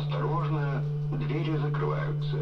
Осторожно, 0.00 0.82
двери 1.12 1.56
закрываются. 1.58 2.36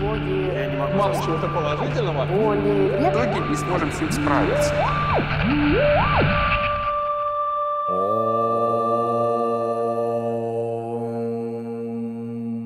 Боги, 0.00 0.52
Я 0.52 0.70
не 0.70 0.76
могу 0.78 0.94
Мало 0.94 1.14
чего-то 1.14 1.48
положительного. 1.48 2.26
боли, 2.26 2.98
В 2.98 3.10
итоге 3.10 3.48
не 3.48 3.54
сможем 3.54 3.92
с 3.92 4.00
ним 4.00 4.10
справиться. 4.10 4.74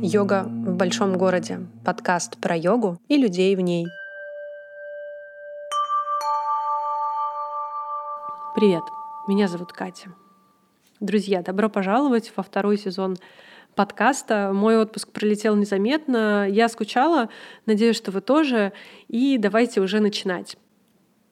Йога 0.03 0.45
в 0.45 0.77
большом 0.77 1.16
городе. 1.16 1.61
Подкаст 1.85 2.39
про 2.39 2.57
йогу 2.57 2.98
и 3.09 3.16
людей 3.16 3.55
в 3.57 3.61
ней. 3.61 3.87
Привет, 8.55 8.82
меня 9.27 9.48
зовут 9.48 9.73
Катя. 9.73 10.11
Друзья, 11.01 11.43
добро 11.43 11.69
пожаловать 11.69 12.32
во 12.37 12.43
второй 12.43 12.79
сезон 12.79 13.16
подкаста. 13.74 14.52
Мой 14.55 14.78
отпуск 14.78 15.10
пролетел 15.10 15.56
незаметно. 15.56 16.48
Я 16.48 16.69
скучала, 16.69 17.28
надеюсь, 17.66 17.97
что 17.97 18.10
вы 18.10 18.20
тоже. 18.20 18.73
И 19.09 19.38
давайте 19.38 19.80
уже 19.80 20.00
начинать. 20.00 20.56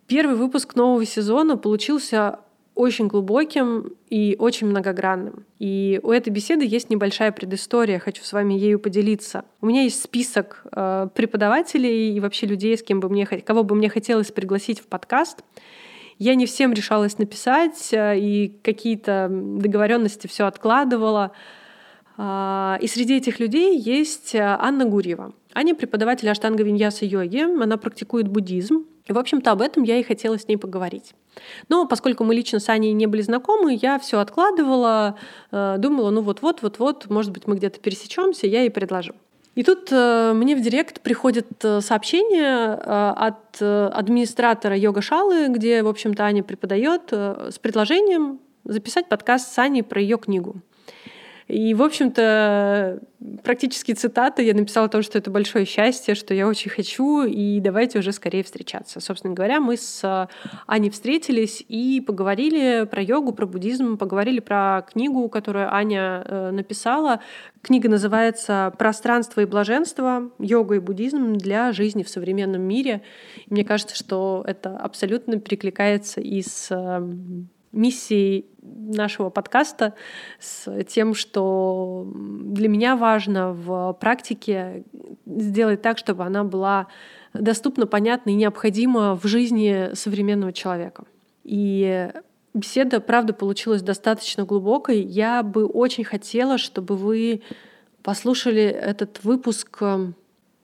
Первый 0.06 0.36
выпуск 0.36 0.74
нового 0.74 1.04
сезона 1.06 1.56
получился 1.56 2.40
очень 2.74 3.06
глубоким 3.06 3.94
и 4.08 4.36
очень 4.38 4.66
многогранным. 4.66 5.44
И 5.58 6.00
у 6.02 6.10
этой 6.10 6.30
беседы 6.30 6.64
есть 6.64 6.90
небольшая 6.90 7.30
предыстория, 7.32 7.98
хочу 7.98 8.24
с 8.24 8.32
вами 8.32 8.54
ею 8.54 8.78
поделиться. 8.78 9.44
У 9.60 9.66
меня 9.66 9.82
есть 9.82 10.02
список 10.02 10.64
э, 10.72 11.08
преподавателей 11.14 12.14
и 12.14 12.20
вообще 12.20 12.46
людей, 12.46 12.76
с 12.76 12.82
кем 12.82 13.00
бы 13.00 13.08
мне, 13.08 13.26
кого 13.26 13.62
бы 13.62 13.74
мне 13.74 13.88
хотелось 13.88 14.32
пригласить 14.32 14.80
в 14.80 14.86
подкаст. 14.86 15.44
Я 16.18 16.34
не 16.34 16.46
всем 16.46 16.72
решалась 16.72 17.18
написать, 17.18 17.92
э, 17.92 18.18
и 18.18 18.58
какие-то 18.62 19.28
договоренности 19.30 20.26
все 20.26 20.46
откладывала. 20.46 21.32
А, 22.16 22.78
И 22.80 22.86
среди 22.86 23.16
этих 23.16 23.40
людей 23.40 23.78
есть 23.78 24.34
э, 24.34 24.40
Анна 24.40 24.84
Гурьева. 24.84 25.32
Аня 25.54 25.74
преподаватель 25.74 26.28
аштанга 26.28 26.62
виньяса 26.62 27.04
йоги, 27.04 27.40
она 27.40 27.76
практикует 27.76 28.28
буддизм. 28.28 28.86
И, 29.06 29.12
в 29.12 29.18
общем-то, 29.18 29.50
об 29.50 29.62
этом 29.62 29.82
я 29.82 29.98
и 29.98 30.02
хотела 30.02 30.38
с 30.38 30.46
ней 30.46 30.56
поговорить. 30.56 31.14
Но 31.68 31.86
поскольку 31.86 32.24
мы 32.24 32.34
лично 32.34 32.60
с 32.60 32.68
Аней 32.68 32.92
не 32.92 33.06
были 33.06 33.22
знакомы, 33.22 33.78
я 33.80 33.98
все 33.98 34.20
откладывала, 34.20 35.18
э, 35.50 35.76
думала, 35.78 36.10
ну 36.10 36.20
вот-вот, 36.20 36.62
вот-вот, 36.62 37.10
может 37.10 37.32
быть, 37.32 37.46
мы 37.46 37.56
где-то 37.56 37.80
пересечемся, 37.80 38.46
я 38.46 38.60
ей 38.60 38.70
предложу. 38.70 39.14
И 39.54 39.64
тут 39.64 39.88
э, 39.90 40.32
мне 40.34 40.54
в 40.54 40.60
директ 40.60 41.00
приходит 41.00 41.46
сообщение 41.80 42.74
от 42.74 43.60
администратора 43.60 44.76
йога-шалы, 44.76 45.48
где, 45.48 45.82
в 45.82 45.88
общем-то, 45.88 46.24
Аня 46.24 46.42
преподает, 46.42 47.12
с 47.12 47.58
предложением 47.58 48.38
записать 48.64 49.08
подкаст 49.08 49.52
с 49.52 49.58
Аней 49.58 49.82
про 49.82 50.00
ее 50.00 50.18
книгу. 50.18 50.56
И, 51.52 51.74
в 51.74 51.82
общем-то, 51.82 53.00
практически 53.44 53.92
цитата 53.92 54.40
я 54.40 54.54
написала 54.54 54.86
о 54.86 54.88
том, 54.88 55.02
что 55.02 55.18
это 55.18 55.30
большое 55.30 55.66
счастье, 55.66 56.14
что 56.14 56.32
я 56.32 56.48
очень 56.48 56.70
хочу, 56.70 57.24
и 57.24 57.60
давайте 57.60 57.98
уже 57.98 58.12
скорее 58.12 58.42
встречаться. 58.42 59.00
Собственно 59.00 59.34
говоря, 59.34 59.60
мы 59.60 59.76
с 59.76 60.30
Аней 60.66 60.88
встретились 60.88 61.62
и 61.68 62.00
поговорили 62.00 62.86
про 62.90 63.02
йогу, 63.02 63.32
про 63.32 63.44
буддизм, 63.44 63.98
поговорили 63.98 64.40
про 64.40 64.86
книгу, 64.90 65.28
которую 65.28 65.70
Аня 65.70 66.24
э, 66.24 66.50
написала. 66.52 67.20
Книга 67.60 67.90
называется 67.90 68.72
«Пространство 68.78 69.42
и 69.42 69.44
блаженство. 69.44 70.30
Йога 70.38 70.76
и 70.76 70.78
буддизм 70.78 71.34
для 71.34 71.72
жизни 71.72 72.02
в 72.02 72.08
современном 72.08 72.62
мире». 72.62 73.02
И 73.44 73.52
мне 73.52 73.66
кажется, 73.66 73.94
что 73.94 74.42
это 74.46 74.74
абсолютно 74.78 75.38
перекликается 75.38 76.22
и 76.22 76.40
с 76.40 76.68
э, 76.70 77.12
миссией 77.72 78.46
нашего 78.62 79.30
подкаста, 79.30 79.94
с 80.38 80.84
тем, 80.84 81.14
что 81.14 82.06
для 82.14 82.68
меня 82.68 82.96
важно 82.96 83.52
в 83.52 83.96
практике 84.00 84.84
сделать 85.26 85.82
так, 85.82 85.98
чтобы 85.98 86.24
она 86.24 86.44
была 86.44 86.86
доступна, 87.34 87.86
понятна 87.86 88.30
и 88.30 88.34
необходима 88.34 89.16
в 89.16 89.26
жизни 89.26 89.94
современного 89.94 90.52
человека. 90.52 91.04
И 91.44 92.10
беседа, 92.54 93.00
правда, 93.00 93.32
получилась 93.32 93.82
достаточно 93.82 94.44
глубокой. 94.44 95.00
Я 95.00 95.42
бы 95.42 95.66
очень 95.66 96.04
хотела, 96.04 96.58
чтобы 96.58 96.96
вы 96.96 97.42
послушали 98.02 98.62
этот 98.62 99.24
выпуск 99.24 99.78
э, 99.80 100.12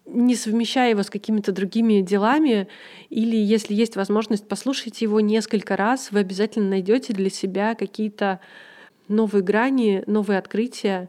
не 0.09 0.35
совмещая 0.35 0.91
его 0.91 1.03
с 1.03 1.11
какими-то 1.11 1.53
другими 1.53 2.01
делами, 2.01 2.69
или 3.11 3.37
если 3.37 3.75
есть 3.75 3.97
возможность, 3.97 4.49
послушайте 4.49 5.05
его 5.05 5.21
несколько 5.21 5.77
раз, 5.77 6.11
вы 6.11 6.21
обязательно 6.21 6.71
найдете 6.71 7.13
для 7.13 7.31
себя 7.31 7.75
какие-то 7.75 8.41
новые 9.09 9.43
грани, 9.43 10.03
новые 10.07 10.39
открытия. 10.39 11.09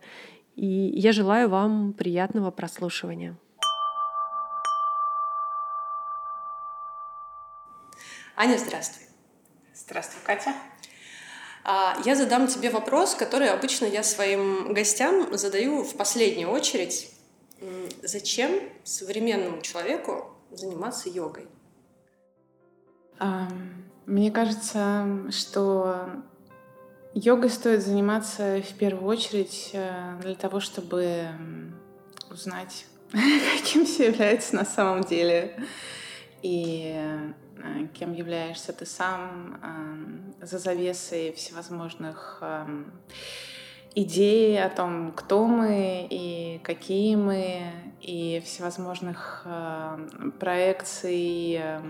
И 0.56 0.66
я 0.66 1.12
желаю 1.12 1.50
вам 1.50 1.94
приятного 1.94 2.52
прослушивания. 2.52 3.38
Аня, 8.36 8.58
здравствуй. 8.58 9.06
Здравствуй, 9.74 10.22
Катя. 10.24 10.54
А, 11.66 11.98
Я 12.06 12.16
задам 12.16 12.48
тебе 12.48 12.70
вопрос, 12.70 13.16
который 13.16 13.50
обычно 13.50 13.86
я 13.86 14.04
своим 14.04 14.74
гостям 14.74 15.38
задаю 15.38 15.84
в 15.84 15.96
последнюю 15.96 16.50
очередь. 16.50 17.10
Зачем 18.12 18.59
современному 18.84 19.62
человеку 19.62 20.36
заниматься 20.50 21.09
йогой? 21.09 21.47
Мне 24.08 24.31
кажется, 24.31 25.06
что 25.30 26.09
йогой 27.14 27.52
стоит 27.52 27.84
заниматься 27.84 28.64
в 28.68 28.74
первую 28.80 29.06
очередь 29.06 29.69
э, 29.74 30.18
для 30.24 30.34
того, 30.34 30.59
чтобы 30.59 31.28
узнать, 32.31 32.88
каким 33.12 33.86
все 33.86 34.08
является 34.08 34.56
на 34.56 34.66
самом 34.66 35.03
деле 35.03 35.64
и 36.42 36.96
э, 36.96 37.88
кем 37.94 38.14
являешься 38.14 38.74
ты 38.74 38.88
сам 38.88 39.59
ам, 39.62 40.34
за 40.42 40.58
завесой 40.58 41.31
всевозможных 41.34 42.42
ам, 43.95 44.03
идей 44.03 44.63
о 44.63 44.69
том, 44.69 45.11
кто 45.16 45.45
мы 45.45 46.07
и 46.09 46.59
какие 46.63 47.16
мы, 47.16 47.61
и 48.01 48.41
всевозможных 48.45 49.41
э, 49.45 50.31
проекций 50.39 51.59
э, 51.61 51.81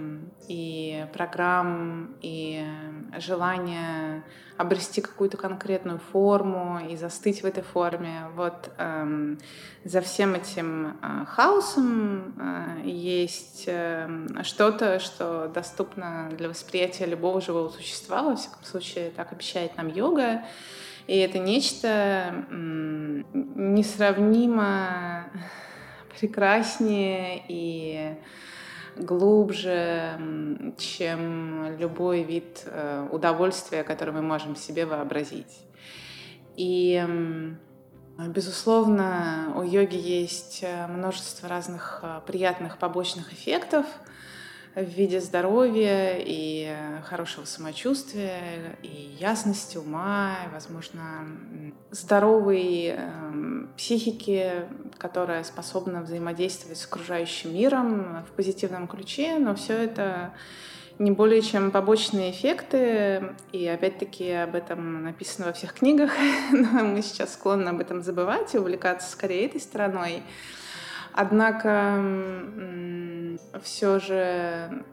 и 0.47 1.05
программ, 1.13 2.15
и 2.21 2.65
э, 2.65 3.19
желания 3.19 4.23
обрести 4.57 5.01
какую-то 5.01 5.37
конкретную 5.37 5.99
форму 5.99 6.79
и 6.89 6.97
застыть 6.97 7.43
в 7.43 7.45
этой 7.45 7.63
форме. 7.63 8.23
Вот 8.35 8.71
эм, 8.77 9.37
за 9.85 10.01
всем 10.01 10.33
этим 10.33 10.97
э, 11.01 11.25
хаосом 11.27 12.33
э, 12.37 12.81
есть 12.85 13.63
э, 13.67 14.43
что-то, 14.43 14.99
что 14.99 15.47
доступно 15.47 16.29
для 16.37 16.49
восприятия 16.49 17.05
любого 17.05 17.39
живого 17.39 17.69
существа, 17.69 18.23
во 18.23 18.35
всяком 18.35 18.63
случае, 18.63 19.11
так 19.11 19.31
обещает 19.31 19.77
нам 19.77 19.87
йога. 19.87 20.43
И 21.09 21.17
это 21.17 21.39
нечто 21.39 22.45
несравнимо 23.33 25.23
прекраснее 26.19 27.43
и 27.47 28.15
глубже, 28.95 30.19
чем 30.77 31.75
любой 31.79 32.21
вид 32.21 32.61
э, 32.65 33.07
удовольствия, 33.11 33.83
который 33.83 34.13
мы 34.13 34.21
можем 34.21 34.55
себе 34.55 34.85
вообразить. 34.85 35.57
И, 36.55 37.03
безусловно, 38.27 39.53
у 39.55 39.63
йоги 39.63 39.97
есть 39.97 40.59
э, 40.61 40.85
множество 40.85 41.49
разных 41.49 42.01
э, 42.03 42.21
приятных 42.27 42.77
побочных 42.77 43.33
эффектов, 43.33 43.87
в 44.75 44.83
виде 44.83 45.19
здоровья 45.19 46.17
и 46.17 46.67
э, 46.69 47.01
хорошего 47.03 47.45
самочувствия, 47.45 48.77
и 48.83 49.15
ясности 49.19 49.77
ума, 49.77 50.35
и, 50.45 50.53
возможно, 50.53 51.25
здоровой 51.91 52.95
эм, 52.95 53.69
психики, 53.77 54.65
которая 54.97 55.43
способна 55.43 56.01
взаимодействовать 56.01 56.77
с 56.77 56.85
окружающим 56.85 57.53
миром 57.53 58.23
в 58.27 58.35
позитивном 58.35 58.87
ключе, 58.87 59.37
но 59.39 59.55
все 59.55 59.73
это 59.73 60.33
не 60.99 61.11
более 61.11 61.41
чем 61.41 61.71
побочные 61.71 62.31
эффекты, 62.31 63.33
и 63.53 63.65
опять-таки 63.65 64.31
об 64.31 64.53
этом 64.53 65.03
написано 65.03 65.47
во 65.47 65.53
всех 65.53 65.73
книгах, 65.73 66.11
но 66.51 66.83
мы 66.83 67.01
сейчас 67.01 67.33
склонны 67.33 67.69
об 67.69 67.79
этом 67.79 68.03
забывать 68.03 68.53
и 68.53 68.57
увлекаться 68.57 69.09
скорее 69.09 69.47
этой 69.47 69.61
стороной. 69.61 70.23
Однако 71.21 72.01
все 73.61 73.99
же 73.99 74.85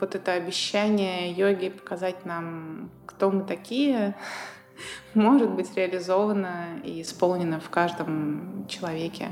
вот 0.00 0.16
это 0.16 0.32
обещание 0.32 1.30
йоги 1.30 1.68
показать 1.68 2.24
нам, 2.24 2.90
кто 3.06 3.30
мы 3.30 3.44
такие, 3.44 4.16
может 5.14 5.48
быть 5.48 5.72
реализовано 5.76 6.80
и 6.82 7.02
исполнено 7.02 7.60
в 7.60 7.70
каждом 7.70 8.66
человеке. 8.68 9.30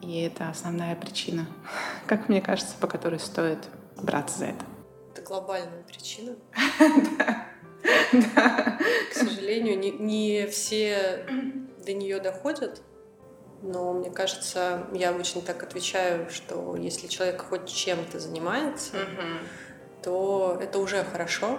И 0.00 0.20
это 0.20 0.50
основная 0.50 0.94
причина, 0.94 1.48
как 2.06 2.28
мне 2.28 2.40
кажется, 2.40 2.76
по 2.78 2.86
которой 2.86 3.18
стоит 3.18 3.58
браться 4.00 4.38
за 4.38 4.44
это. 4.44 4.64
Это 5.14 5.22
глобальная 5.22 5.82
причина. 5.82 6.36
К 7.82 9.12
сожалению, 9.12 9.80
не 9.80 10.46
все 10.46 11.26
до 11.84 11.92
нее 11.92 12.20
доходят. 12.20 12.80
Но 13.66 13.94
мне 13.94 14.10
кажется, 14.10 14.86
я 14.92 15.08
обычно 15.08 15.40
так 15.40 15.62
отвечаю, 15.62 16.28
что 16.28 16.76
если 16.76 17.06
человек 17.06 17.42
хоть 17.48 17.66
чем-то 17.66 18.20
занимается, 18.20 18.96
Мгм. 18.96 19.38
то 20.02 20.58
это 20.60 20.78
уже 20.78 21.02
хорошо. 21.02 21.58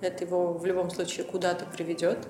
Это 0.00 0.24
его 0.24 0.54
в 0.54 0.64
любом 0.64 0.88
случае 0.90 1.24
куда-то 1.26 1.66
приведет, 1.66 2.26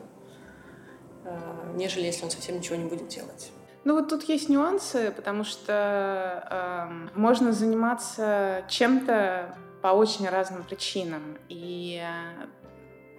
а, 1.25 1.73
нежели 1.75 2.07
если 2.07 2.25
он 2.25 2.31
совсем 2.33 2.57
ничего 2.57 2.75
не 2.75 2.87
будет 2.87 3.07
делать. 3.07 3.53
Ну 3.85 3.95
вот 3.95 4.09
тут 4.09 4.25
есть 4.25 4.49
нюансы, 4.49 5.13
потому 5.15 5.45
что 5.45 6.89
эм, 6.91 7.11
можно 7.15 7.53
заниматься 7.53 8.65
чем-то 8.69 9.55
по 9.81 9.89
очень 9.89 10.29
разным 10.29 10.65
причинам. 10.65 11.39
И 11.49 12.03
э, 12.03 12.47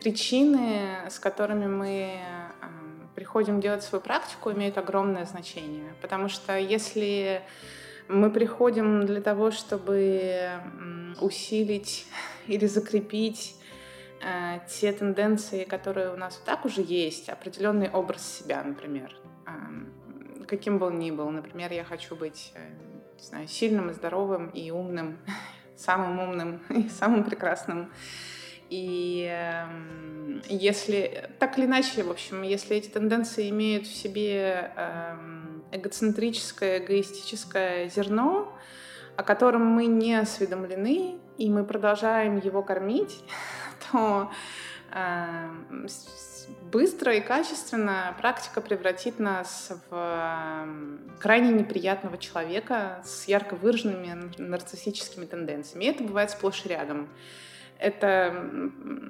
причины, 0.01 0.97
с 1.09 1.19
которыми 1.19 1.67
мы 1.67 2.19
приходим 3.15 3.61
делать 3.61 3.83
свою 3.83 4.01
практику, 4.01 4.51
имеют 4.51 4.77
огромное 4.77 5.25
значение. 5.25 5.93
Потому 6.01 6.27
что 6.27 6.57
если 6.57 7.41
мы 8.07 8.29
приходим 8.29 9.05
для 9.05 9.21
того, 9.21 9.51
чтобы 9.51 10.49
усилить 11.19 12.05
или 12.47 12.67
закрепить 12.67 13.55
э, 14.21 14.59
те 14.67 14.91
тенденции, 14.91 15.63
которые 15.63 16.13
у 16.13 16.17
нас 16.17 16.41
так 16.45 16.65
уже 16.65 16.81
есть, 16.81 17.29
определенный 17.29 17.89
образ 17.89 18.39
себя, 18.39 18.63
например, 18.63 19.15
каким 20.45 20.77
бы 20.77 20.87
он 20.87 20.99
ни 20.99 21.11
был. 21.11 21.29
Например, 21.29 21.71
я 21.71 21.83
хочу 21.83 22.15
быть 22.15 22.51
э, 22.55 22.59
не 23.17 23.23
знаю, 23.23 23.47
сильным 23.47 23.89
и 23.89 23.93
здоровым 23.93 24.49
и 24.49 24.71
умным, 24.71 25.17
самым 25.77 26.19
умным 26.19 26.61
и 26.69 26.89
самым 26.89 27.23
прекрасным. 27.23 27.91
И 28.69 29.27
эм, 29.29 30.41
если 30.49 31.29
так 31.39 31.57
или 31.57 31.65
иначе, 31.65 32.03
в 32.03 32.11
общем, 32.11 32.41
если 32.41 32.77
эти 32.77 32.87
тенденции 32.87 33.49
имеют 33.49 33.85
в 33.85 33.95
себе 33.95 34.71
эм, 34.75 35.63
эгоцентрическое, 35.71 36.79
эгоистическое 36.79 37.89
зерно, 37.89 38.51
о 39.15 39.23
котором 39.23 39.65
мы 39.65 39.85
не 39.85 40.15
осведомлены, 40.15 41.19
и 41.37 41.49
мы 41.49 41.63
продолжаем 41.63 42.37
его 42.39 42.63
кормить, 42.63 43.19
то 43.91 44.31
эм, 44.91 45.87
быстро 46.71 47.13
и 47.13 47.21
качественно 47.21 48.15
практика 48.19 48.61
превратит 48.61 49.19
нас 49.19 49.71
в 49.89 50.67
крайне 51.19 51.51
неприятного 51.51 52.17
человека 52.17 53.01
с 53.05 53.27
ярко 53.27 53.55
выраженными 53.55 54.31
нарциссическими 54.37 55.25
тенденциями. 55.25 55.85
И 55.85 55.87
это 55.87 56.03
бывает 56.03 56.31
сплошь 56.31 56.65
и 56.65 56.69
рядом. 56.69 57.09
Это, 57.79 58.33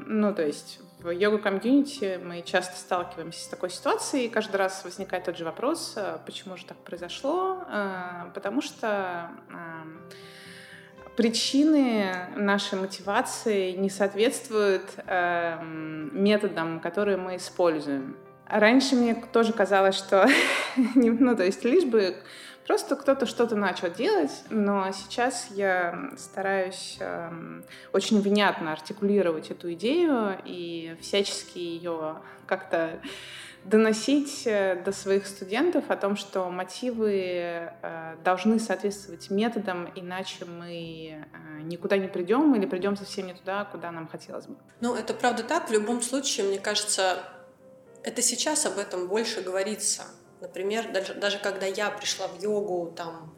ну, 0.07 0.33
то 0.33 0.45
есть 0.45 0.79
в 0.99 1.11
йога-комьюнити 1.11 2.19
мы 2.23 2.41
часто 2.41 2.77
сталкиваемся 2.77 3.45
с 3.45 3.47
такой 3.47 3.69
ситуацией, 3.69 4.25
и 4.25 4.29
каждый 4.29 4.55
раз 4.55 4.83
возникает 4.83 5.25
тот 5.25 5.37
же 5.37 5.45
вопрос, 5.45 5.93
э, 5.95 6.17
почему 6.25 6.57
же 6.57 6.65
так 6.65 6.77
произошло, 6.77 7.63
Э, 7.69 8.31
потому 8.33 8.61
что 8.61 9.29
эм, 9.49 10.01
причины 11.15 12.27
нашей 12.35 12.79
мотивации 12.79 13.71
не 13.71 13.89
соответствуют 13.89 14.83
методам, 15.07 16.81
которые 16.81 17.17
мы 17.17 17.37
используем. 17.37 18.17
Раньше 18.47 18.95
мне 18.95 19.15
тоже 19.15 19.53
казалось, 19.53 19.95
что, 19.95 20.27
ну, 20.95 21.35
то 21.35 21.43
есть 21.43 21.63
лишь 21.63 21.85
бы 21.85 22.17
просто 22.65 22.95
кто-то 22.95 23.25
что-то 23.25 23.55
начал 23.55 23.91
делать, 23.91 24.43
но 24.49 24.91
сейчас 24.91 25.47
я 25.51 26.11
стараюсь 26.17 26.97
эм, 26.99 27.63
очень 27.93 28.21
внятно 28.21 28.71
артикулировать 28.73 29.51
эту 29.51 29.73
идею 29.73 30.37
и 30.45 30.97
всячески 31.01 31.57
ее 31.57 32.17
как-то 32.47 32.99
доносить 33.65 34.43
э, 34.45 34.81
до 34.83 34.91
своих 34.91 35.25
студентов 35.25 35.89
о 35.89 35.95
том, 35.95 36.15
что 36.15 36.49
мотивы 36.49 37.71
э, 37.81 38.15
должны 38.23 38.59
соответствовать 38.59 39.29
методам, 39.31 39.91
иначе 39.95 40.45
мы 40.45 41.25
э, 41.25 41.61
никуда 41.63 41.97
не 41.97 42.07
придем 42.07 42.53
или 42.55 42.65
придем 42.67 42.95
совсем 42.95 43.25
не 43.27 43.33
туда, 43.33 43.65
куда 43.65 43.91
нам 43.91 44.07
хотелось 44.07 44.45
бы. 44.45 44.55
Ну, 44.81 44.95
это 44.95 45.13
правда 45.13 45.43
так. 45.43 45.69
В 45.69 45.71
любом 45.71 46.01
случае, 46.01 46.47
мне 46.47 46.59
кажется, 46.59 47.17
это 48.03 48.21
сейчас 48.21 48.65
об 48.67 48.77
этом 48.77 49.07
больше 49.07 49.41
говорится. 49.41 50.03
Например, 50.41 50.91
даже, 50.91 51.13
даже 51.13 51.39
когда 51.39 51.65
я 51.65 51.89
пришла 51.89 52.27
в 52.27 52.41
йогу 52.41 52.93
там 52.95 53.35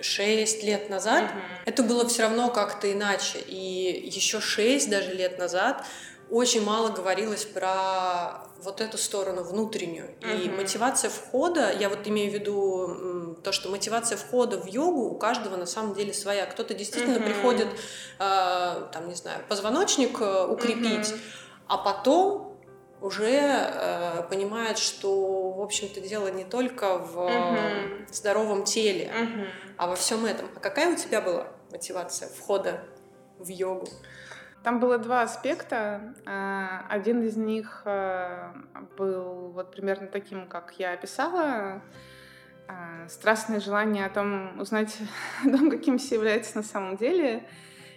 6 0.00 0.62
лет 0.64 0.90
назад, 0.90 1.30
это 1.66 1.82
было 1.82 2.06
все 2.08 2.22
равно 2.22 2.50
как-то 2.50 2.90
иначе. 2.92 3.38
И 3.38 4.08
еще 4.08 4.40
6 4.40 4.90
даже 4.90 5.12
лет 5.12 5.38
назад 5.38 5.84
очень 6.30 6.64
мало 6.64 6.88
говорилось 6.88 7.44
про 7.44 8.44
вот 8.62 8.80
эту 8.80 8.96
сторону 8.96 9.42
внутреннюю. 9.42 10.14
И 10.22 10.48
Мгм. 10.48 10.56
мотивация 10.56 11.10
входа, 11.10 11.70
я 11.70 11.88
вот 11.90 12.06
имею 12.08 12.30
в 12.30 12.34
виду 12.34 13.36
то, 13.42 13.52
что 13.52 13.68
мотивация 13.68 14.16
входа 14.16 14.58
в 14.58 14.66
йогу 14.66 15.02
у 15.10 15.18
каждого 15.18 15.56
на 15.56 15.66
самом 15.66 15.94
деле 15.94 16.14
своя. 16.14 16.46
Кто-то 16.46 16.72
действительно 16.72 17.18
Мгм. 17.18 17.24
приходит, 17.24 17.68
э, 17.68 18.86
там, 18.92 19.08
не 19.08 19.14
знаю, 19.14 19.44
позвоночник 19.48 20.18
э, 20.20 20.46
укрепить, 20.46 21.10
Мгм. 21.12 21.20
а 21.68 21.76
потом 21.78 22.43
уже 23.04 23.30
э, 23.30 24.22
понимает, 24.30 24.78
что, 24.78 25.50
в 25.52 25.60
общем-то, 25.60 26.00
дело 26.00 26.28
не 26.28 26.44
только 26.44 26.96
в 26.98 27.18
э, 27.20 27.86
Мгм. 27.90 28.06
здоровом 28.10 28.64
теле, 28.64 29.12
Мгм. 29.12 29.46
а 29.76 29.86
во 29.88 29.94
всем 29.94 30.24
этом. 30.24 30.48
А 30.56 30.60
какая 30.60 30.90
у 30.90 30.96
тебя 30.96 31.20
была 31.20 31.46
мотивация 31.70 32.28
входа 32.28 32.80
в 33.38 33.48
йогу? 33.48 33.86
Там 34.62 34.80
было 34.80 34.96
два 34.96 35.20
аспекта. 35.22 36.14
А, 36.24 36.86
Один 36.88 37.22
из 37.22 37.36
них 37.36 37.82
э, 37.84 38.52
был 38.96 39.50
вот 39.52 39.70
примерно 39.72 40.06
таким, 40.06 40.48
как 40.48 40.72
я 40.78 40.92
описала. 40.92 41.82
А, 42.66 43.06
Страстное 43.08 43.60
желание 43.60 44.06
о 44.06 44.08
том, 44.08 44.58
узнать 44.58 44.96
о 45.44 45.50
том, 45.50 45.70
каким 45.70 45.98
все 45.98 46.14
является 46.14 46.56
на 46.56 46.62
самом 46.62 46.96
деле. 46.96 47.46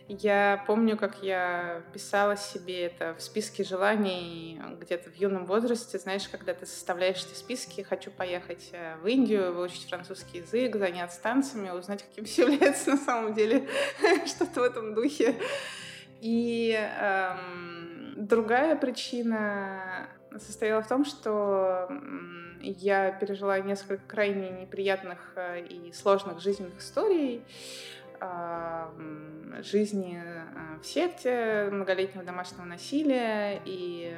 Я 0.09 0.63
помню, 0.65 0.95
как 0.95 1.21
я 1.21 1.81
писала 1.94 2.38
себе 2.38 2.86
это 2.86 3.13
в 3.13 3.21
списке 3.21 3.65
желаний 3.65 4.57
где-то 4.80 5.09
в 5.09 5.15
юном 5.15 5.45
возрасте. 5.45 6.00
Знаешь, 6.00 6.30
когда 6.30 6.54
ты 6.54 6.65
составляешь 6.65 7.25
эти 7.25 7.33
списки, 7.33 7.81
хочу 7.81 8.09
поехать 8.09 8.69
э, 8.71 8.95
в 9.01 9.07
Индию, 9.07 9.54
выучить 9.54 9.89
французский 9.89 10.38
язык, 10.38 10.77
заняться 10.77 11.21
танцами, 11.21 11.71
узнать, 11.71 12.04
каким 12.04 12.24
все 12.24 12.44
является 12.50 12.92
на 12.92 12.98
самом 12.98 13.33
деле. 13.33 13.68
Что-то 14.25 14.62
в 14.62 14.63
этом 14.63 14.94
духе. 14.94 15.36
И 16.21 16.71
эм, 16.71 18.13
другая 18.15 18.77
причина 18.77 20.07
состояла 20.38 20.81
в 20.83 20.88
том, 20.88 21.04
что 21.04 21.89
я 22.62 23.12
пережила 23.12 23.59
несколько 23.59 24.04
крайне 24.07 24.49
неприятных 24.52 25.33
э, 25.35 25.66
и 25.66 25.92
сложных 25.92 26.40
жизненных 26.40 26.80
историй 26.80 27.44
жизни 29.62 30.21
э, 30.24 30.80
в 30.81 30.86
секте, 30.86 31.69
многолетнего 31.71 32.24
домашнего 32.24 32.66
насилия 32.66 33.62
и 33.66 34.16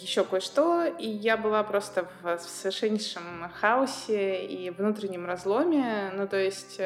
еще 0.00 0.22
кое-что, 0.22 0.84
и 0.84 1.08
я 1.08 1.36
была 1.36 1.64
просто 1.64 2.08
в, 2.22 2.38
совершеннейшем 2.38 3.50
хаосе 3.60 4.46
и 4.46 4.70
внутреннем 4.70 5.26
разломе, 5.26 6.12
ну 6.14 6.28
то 6.28 6.36
есть 6.36 6.80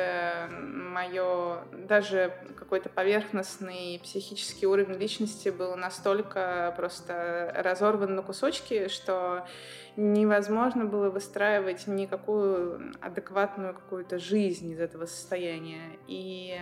мое 0.51 1.59
даже 1.73 2.33
какой-то 2.57 2.89
поверхностный 2.89 4.01
психический 4.03 4.67
уровень 4.67 4.99
личности 4.99 5.51
был 5.51 5.77
настолько 5.77 6.73
просто 6.75 7.53
разорван 7.55 8.15
на 8.15 8.23
кусочки, 8.23 8.89
что 8.89 9.47
невозможно 9.97 10.85
было 10.85 11.11
выстраивать 11.11 11.87
никакую 11.87 12.93
адекватную 13.01 13.75
какую-то 13.75 14.19
жизнь 14.19 14.71
из 14.71 14.81
этого 14.81 15.07
состояния. 15.07 15.99
И 16.07 16.59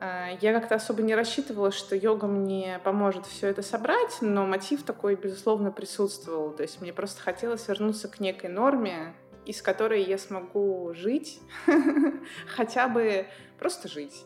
э, 0.00 0.38
я 0.40 0.52
как-то 0.52 0.74
особо 0.74 1.02
не 1.02 1.14
рассчитывала, 1.14 1.70
что 1.70 1.94
йога 1.94 2.26
мне 2.26 2.80
поможет 2.84 3.26
все 3.26 3.48
это 3.48 3.62
собрать, 3.62 4.18
но 4.20 4.46
мотив 4.46 4.82
такой, 4.82 5.14
безусловно, 5.14 5.70
присутствовал. 5.70 6.50
То 6.52 6.62
есть 6.62 6.80
мне 6.80 6.92
просто 6.92 7.22
хотелось 7.22 7.68
вернуться 7.68 8.08
к 8.08 8.20
некой 8.20 8.50
норме, 8.50 9.14
из 9.44 9.62
которой 9.62 10.02
я 10.02 10.18
смогу 10.18 10.92
жить, 10.94 11.40
хотя 12.48 12.88
бы 12.88 13.26
просто 13.58 13.88
жить 13.88 14.24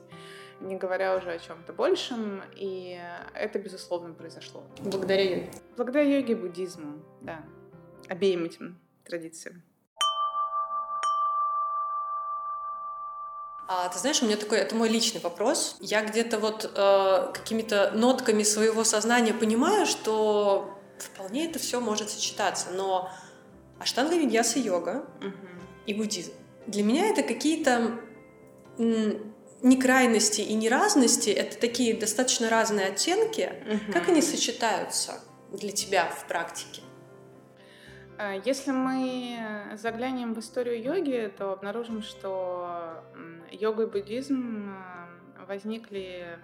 не 0.61 0.77
говоря 0.77 1.17
уже 1.17 1.33
о 1.33 1.39
чем-то 1.41 1.73
большем, 1.73 2.41
и 2.55 2.97
это, 3.35 3.59
безусловно, 3.59 4.15
произошло. 4.15 4.62
Благодаря 4.79 5.25
йоге. 5.25 5.51
Благодаря 5.77 6.19
йоге 6.19 6.35
и 6.35 6.37
буддизму, 6.37 7.03
да 7.21 7.43
обеим 8.09 8.44
этим 8.44 8.78
традициям. 9.04 9.62
А, 13.68 13.88
ты 13.88 13.99
знаешь, 13.99 14.23
у 14.23 14.26
меня 14.26 14.37
такой, 14.37 14.59
это 14.59 14.75
мой 14.75 14.88
личный 14.88 15.21
вопрос. 15.21 15.76
Я 15.80 16.04
где-то 16.04 16.38
вот 16.38 16.71
э, 16.75 17.32
какими-то 17.32 17.92
нотками 17.94 18.42
своего 18.42 18.85
сознания 18.85 19.32
понимаю, 19.32 19.87
что 19.87 20.78
вполне 20.99 21.47
это 21.47 21.59
все 21.59 21.80
может 21.80 22.11
сочетаться, 22.11 22.71
но 22.71 23.11
аштанга 23.78 24.16
виньяса 24.16 24.59
йога 24.59 25.06
угу. 25.21 25.32
и 25.87 25.94
буддизм. 25.94 26.32
Для 26.66 26.82
меня 26.82 27.09
это 27.09 27.23
какие-то 27.23 27.99
не 28.76 29.76
крайности 29.80 30.40
и 30.40 30.54
не 30.54 30.68
разности, 30.68 31.30
это 31.30 31.56
такие 31.56 31.94
достаточно 31.94 32.50
разные 32.50 32.88
оттенки. 32.88 33.52
Угу. 33.66 33.92
Как 33.92 34.09
они 34.09 34.21
сочетаются 34.23 35.21
для 35.50 35.73
тебя 35.73 36.06
в 36.06 36.26
практике? 36.26 36.82
Э, 38.23 38.41
если 38.45 38.71
мы 38.71 39.76
заглянем 39.76 40.35
в 40.35 40.38
историю 40.38 40.81
йоги, 40.81 41.33
то 41.37 41.52
обнаружим, 41.52 42.02
что 42.02 43.02
йога 43.50 43.85
и 43.85 43.87
буддизм 43.87 44.71
э, 44.71 45.45
возникли, 45.47 46.38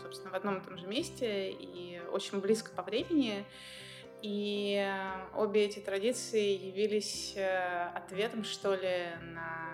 собственно, 0.00 0.30
в 0.30 0.34
одном 0.34 0.58
и 0.58 0.64
том 0.64 0.78
же 0.78 0.86
месте 0.86 1.50
и 1.50 2.00
очень 2.12 2.40
близко 2.40 2.70
по 2.72 2.82
времени. 2.82 3.44
И 4.22 4.84
обе 5.36 5.66
эти 5.66 5.78
традиции 5.78 6.66
явились 6.66 7.36
ответом, 7.94 8.42
что 8.42 8.74
ли, 8.74 9.06
на 9.32 9.68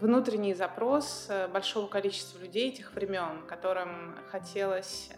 внутренний 0.00 0.54
запрос 0.54 1.26
э, 1.28 1.48
большого 1.48 1.88
количества 1.88 2.38
людей 2.38 2.68
этих 2.68 2.92
времен, 2.92 3.42
которым 3.46 4.16
хотелось 4.30 5.10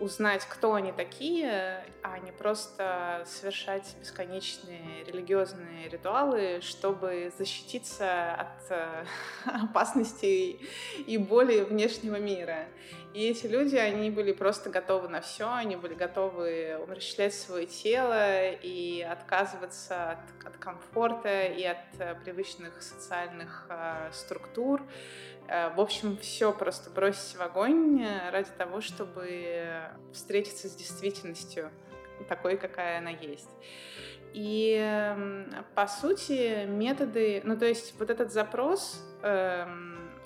узнать, 0.00 0.44
кто 0.48 0.74
они 0.74 0.92
такие, 0.92 1.84
а 2.02 2.18
не 2.18 2.32
просто 2.32 3.24
совершать 3.26 3.96
бесконечные 4.00 5.04
религиозные 5.04 5.88
ритуалы, 5.88 6.60
чтобы 6.62 7.32
защититься 7.36 8.34
от 8.34 8.70
э, 8.70 9.04
опасностей 9.44 10.60
и 11.06 11.18
боли 11.18 11.60
внешнего 11.60 12.16
мира. 12.16 12.66
И 13.14 13.28
эти 13.28 13.46
люди, 13.46 13.76
они 13.76 14.10
были 14.10 14.32
просто 14.32 14.70
готовы 14.70 15.08
на 15.08 15.20
все, 15.20 15.50
они 15.50 15.76
были 15.76 15.94
готовы 15.94 16.78
умерщвлять 16.86 17.34
свое 17.34 17.66
тело 17.66 18.50
и 18.50 19.00
отказываться 19.00 20.12
от, 20.12 20.46
от 20.46 20.56
комфорта 20.58 21.46
и 21.46 21.64
от 21.64 21.78
э, 21.98 22.14
привычных 22.22 22.82
социальных 22.82 23.66
э, 23.70 24.10
структур, 24.12 24.82
Э, 25.48 25.70
в 25.74 25.80
общем, 25.80 26.16
все 26.18 26.52
просто 26.52 26.90
бросить 26.90 27.36
в 27.36 27.40
огонь 27.40 28.02
э, 28.02 28.30
ради 28.30 28.50
того, 28.56 28.80
чтобы 28.80 29.72
встретиться 30.12 30.68
с 30.68 30.74
действительностью 30.74 31.70
такой, 32.28 32.58
какая 32.58 32.98
она 32.98 33.10
есть. 33.10 33.48
И 34.34 34.76
эм, 34.78 35.50
по 35.74 35.86
сути 35.86 36.66
методы, 36.66 37.40
ну 37.44 37.56
то 37.56 37.64
есть 37.64 37.98
вот 37.98 38.10
этот 38.10 38.30
запрос 38.30 39.02
э, 39.22 39.66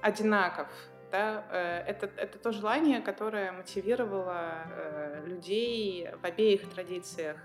одинаков, 0.00 0.66
да, 1.12 1.44
э, 1.50 1.84
это, 1.86 2.10
это 2.16 2.38
то 2.38 2.52
желание, 2.52 3.00
которое 3.00 3.52
мотивировало 3.52 4.54
э, 4.64 5.22
людей 5.26 6.08
в 6.20 6.24
обеих 6.24 6.68
традициях. 6.70 7.36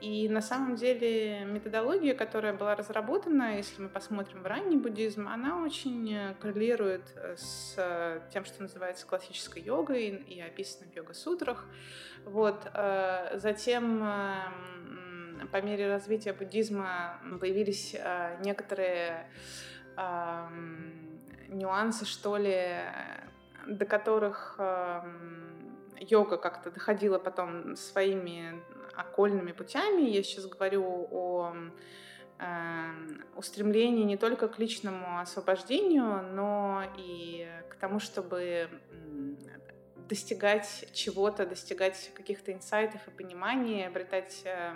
И 0.00 0.28
на 0.28 0.40
самом 0.40 0.76
деле 0.76 1.44
методология, 1.44 2.14
которая 2.14 2.52
была 2.52 2.74
разработана, 2.74 3.56
если 3.56 3.82
мы 3.82 3.88
посмотрим 3.88 4.42
в 4.42 4.46
ранний 4.46 4.76
буддизм, 4.76 5.28
она 5.28 5.62
очень 5.62 6.12
э, 6.12 6.34
коррелирует 6.40 7.02
с 7.36 7.76
тем, 8.32 8.44
что 8.44 8.62
называется 8.62 9.06
классической 9.06 9.62
йогой 9.62 10.08
и 10.08 10.40
описано 10.40 10.90
в 10.90 10.96
йога-сутрах. 10.96 11.66
Вот. 12.24 12.68
Затем 13.34 14.00
по 15.52 15.62
мере 15.62 15.88
развития 15.88 16.32
буддизма 16.32 17.20
появились 17.40 17.96
некоторые 18.44 19.30
нюансы, 21.48 22.04
что 22.04 22.36
ли, 22.36 22.80
до 23.66 23.84
которых 23.84 24.58
йога 26.00 26.36
как-то 26.36 26.70
доходила 26.70 27.18
потом 27.18 27.76
своими 27.76 28.62
окольными 28.94 29.52
путями. 29.52 30.02
Я 30.02 30.22
сейчас 30.22 30.46
говорю 30.46 31.08
о 31.10 31.54
э, 32.38 32.90
устремлении 33.36 34.04
не 34.04 34.16
только 34.16 34.48
к 34.48 34.58
личному 34.58 35.20
освобождению, 35.20 36.22
но 36.32 36.82
и 36.96 37.48
к 37.70 37.76
тому, 37.76 38.00
чтобы 38.00 38.68
достигать 40.08 40.88
чего-то, 40.92 41.46
достигать 41.46 42.10
каких-то 42.14 42.52
инсайтов 42.52 43.06
и 43.06 43.10
понимания, 43.10 43.86
обретать 43.86 44.42
э, 44.44 44.72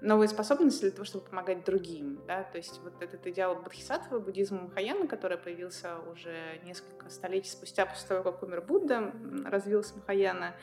новые 0.00 0.28
способности 0.28 0.82
для 0.82 0.90
того, 0.90 1.04
чтобы 1.04 1.24
помогать 1.24 1.64
другим. 1.64 2.20
Да? 2.26 2.44
То 2.44 2.58
есть 2.58 2.80
вот 2.82 3.02
этот 3.02 3.26
идеал 3.26 3.56
бодхисаттвы, 3.56 4.20
буддизма 4.20 4.62
Махаяна, 4.62 5.06
который 5.06 5.38
появился 5.38 5.98
уже 6.12 6.60
несколько 6.64 7.08
столетий 7.10 7.50
спустя 7.50 7.86
после 7.86 8.08
того, 8.08 8.22
как 8.22 8.42
умер 8.42 8.62
Будда, 8.62 9.12
развился 9.44 9.94
Махаяна, 9.96 10.54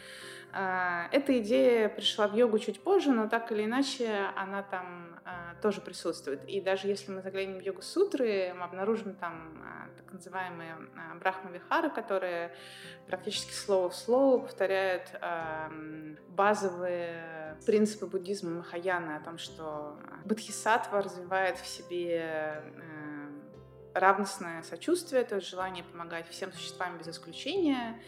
а, 0.55 1.07
эта 1.11 1.39
идея 1.39 1.89
пришла 1.89 2.27
в 2.27 2.35
йогу 2.35 2.59
чуть 2.59 2.79
позже, 2.83 3.11
но 3.11 3.27
так 3.27 3.51
или 3.51 3.65
иначе 3.65 4.07
она 4.35 4.61
там 4.61 5.19
а, 5.25 5.55
тоже 5.63 5.81
присутствует. 5.81 6.47
И 6.47 6.61
даже 6.61 6.87
если 6.87 7.11
мы 7.11 7.23
заглянем 7.23 7.57
в 7.57 7.61
йогу-сутры, 7.61 8.53
мы 8.55 8.63
обнаружим 8.63 9.15
там 9.15 9.63
а, 9.65 9.89
так 9.97 10.13
называемые 10.13 10.75
брахма-вихары, 11.19 11.89
которые 11.89 12.53
практически 13.07 13.51
слово 13.51 13.89
в 13.89 13.95
слово 13.95 14.41
повторяют 14.41 15.11
базовые 16.29 17.57
принципы 17.65 18.05
буддизма 18.05 18.57
Махаяна 18.57 19.15
том, 19.23 19.37
что 19.37 19.97
бодхисаттва 20.25 21.01
развивает 21.01 21.57
в 21.57 21.65
себе 21.65 22.63
э, 22.63 23.29
равностное 23.93 24.63
сочувствие, 24.63 25.23
то 25.23 25.35
есть 25.35 25.47
желание 25.47 25.83
помогать 25.83 26.27
всем 26.29 26.51
существам 26.51 26.97
без 26.97 27.07
исключения, 27.07 27.99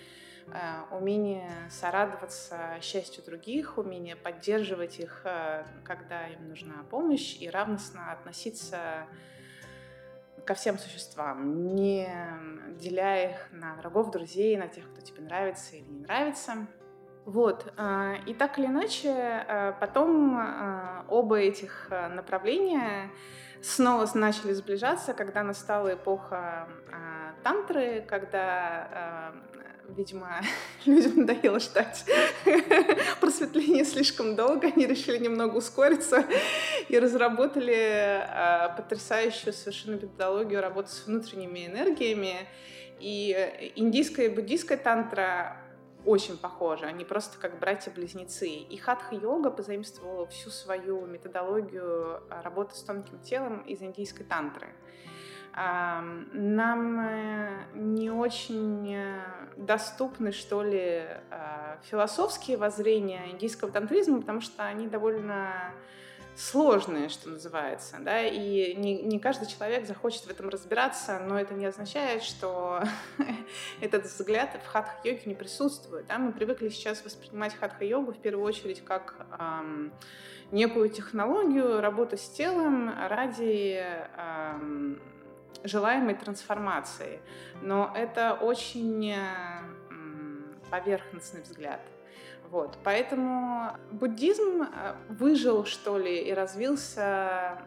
Э, 0.47 0.83
умение 0.91 1.49
сорадоваться 1.71 2.77
счастью 2.81 3.23
других, 3.23 3.79
умение 3.79 4.15
поддерживать 4.15 4.99
их, 4.99 5.21
э, 5.23 5.65
когда 5.83 6.27
им 6.27 6.49
нужна 6.49 6.83
помощь, 6.91 7.37
и 7.39 7.49
равностно 7.49 8.11
относиться 8.11 9.07
ко 10.45 10.53
всем 10.53 10.77
существам, 10.77 11.75
не 11.75 12.07
деля 12.77 13.31
их 13.31 13.47
на 13.51 13.73
врагов, 13.75 14.11
друзей, 14.11 14.55
на 14.57 14.67
тех, 14.67 14.87
кто 14.91 15.01
тебе 15.01 15.23
нравится 15.23 15.75
или 15.75 15.87
не 15.87 15.99
нравится. 16.01 16.67
Вот. 17.25 17.73
Э, 17.77 18.15
и 18.25 18.33
так 18.33 18.57
или 18.59 18.67
иначе, 18.67 19.73
потом 19.79 20.39
оба 21.09 21.39
этих 21.39 21.89
направления 21.89 23.11
снова 23.61 24.07
начали 24.13 24.53
сближаться, 24.53 25.13
когда 25.13 25.43
настала 25.43 25.93
эпоха 25.93 26.67
тантры, 27.43 28.05
когда 28.07 29.33
видимо, 29.89 30.41
людям 30.85 31.17
надоело 31.17 31.59
ждать 31.59 32.05
просветления 33.21 33.85
слишком 33.85 34.35
долго. 34.35 34.67
Они 34.67 34.85
решили 34.85 35.17
немного 35.17 35.57
ускориться 35.57 36.25
и 36.89 36.99
разработали 36.99 37.75
э, 37.75 38.75
потрясающую 38.75 39.53
совершенно 39.53 39.95
методологию 39.95 40.61
работы 40.61 40.89
с 40.89 41.05
внутренними 41.05 41.67
энергиями. 41.67 42.47
И 42.99 43.71
индийская 43.75 44.27
и 44.27 44.29
буддийская 44.29 44.77
тантра 44.77 45.57
очень 46.05 46.37
похожи, 46.37 46.85
они 46.85 47.03
просто 47.05 47.37
как 47.39 47.59
братья-близнецы. 47.59 48.47
И 48.47 48.77
хатха-йога 48.77 49.49
позаимствовала 49.51 50.25
всю 50.27 50.49
свою 50.49 51.05
методологию 51.05 52.21
работы 52.29 52.75
с 52.75 52.83
тонким 52.83 53.19
телом 53.19 53.61
из 53.61 53.81
индийской 53.81 54.25
тантры 54.25 54.67
нам 55.55 56.99
э, 56.99 57.63
не 57.75 58.09
очень 58.09 58.93
э, 58.93 59.23
доступны, 59.55 60.33
что 60.33 60.61
ли, 60.61 61.07
а, 61.31 61.79
философские 61.83 62.57
воззрения 62.57 63.31
индийского 63.31 63.71
тантризма, 63.71 64.19
потому 64.19 64.41
что 64.41 64.65
они 64.65 64.87
довольно 64.87 65.71
сложные, 66.35 67.09
что 67.09 67.29
называется, 67.29 67.97
да, 67.99 68.23
и 68.23 68.75
не, 68.75 69.01
не 69.01 69.19
каждый 69.19 69.47
человек 69.47 69.85
захочет 69.85 70.23
в 70.23 70.29
этом 70.29 70.49
разбираться, 70.49 71.19
но 71.19 71.39
это 71.39 71.53
не 71.53 71.65
означает, 71.65 72.23
что 72.23 72.83
этот 73.81 74.05
взгляд 74.05 74.59
в 74.63 74.67
хатха-йоге 74.67 75.21
не 75.25 75.35
присутствует, 75.35 76.07
да, 76.07 76.17
мы 76.17 76.33
привыкли 76.33 76.69
сейчас 76.69 77.03
воспринимать 77.05 77.55
хатха-йогу 77.55 78.13
в 78.13 78.17
первую 78.17 78.45
очередь 78.45 78.83
как 78.83 79.25
эм, 79.39 79.93
некую 80.51 80.89
технологию 80.89 81.79
работы 81.79 82.17
с 82.17 82.29
телом 82.29 82.93
ради 83.07 83.81
эм, 84.17 85.01
желаемой 85.63 86.15
трансформации. 86.15 87.21
Но 87.61 87.91
это 87.95 88.33
очень 88.33 89.13
поверхностный 90.69 91.41
взгляд. 91.41 91.79
Вот. 92.55 92.77
Поэтому 92.85 93.71
буддизм 93.91 94.61
э, 94.61 94.93
выжил, 95.09 95.65
что 95.65 95.97
ли, 95.97 96.21
и 96.21 96.31
развился 96.31 97.57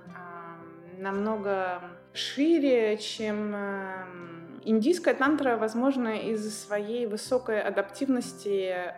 намного 0.97 1.83
шире, 2.14 2.97
чем 2.97 3.54
индийская 4.64 5.12
тантра, 5.12 5.59
возможно, 5.59 6.18
из-за 6.30 6.50
своей 6.50 7.04
высокой 7.04 7.61
адаптивности 7.61 8.95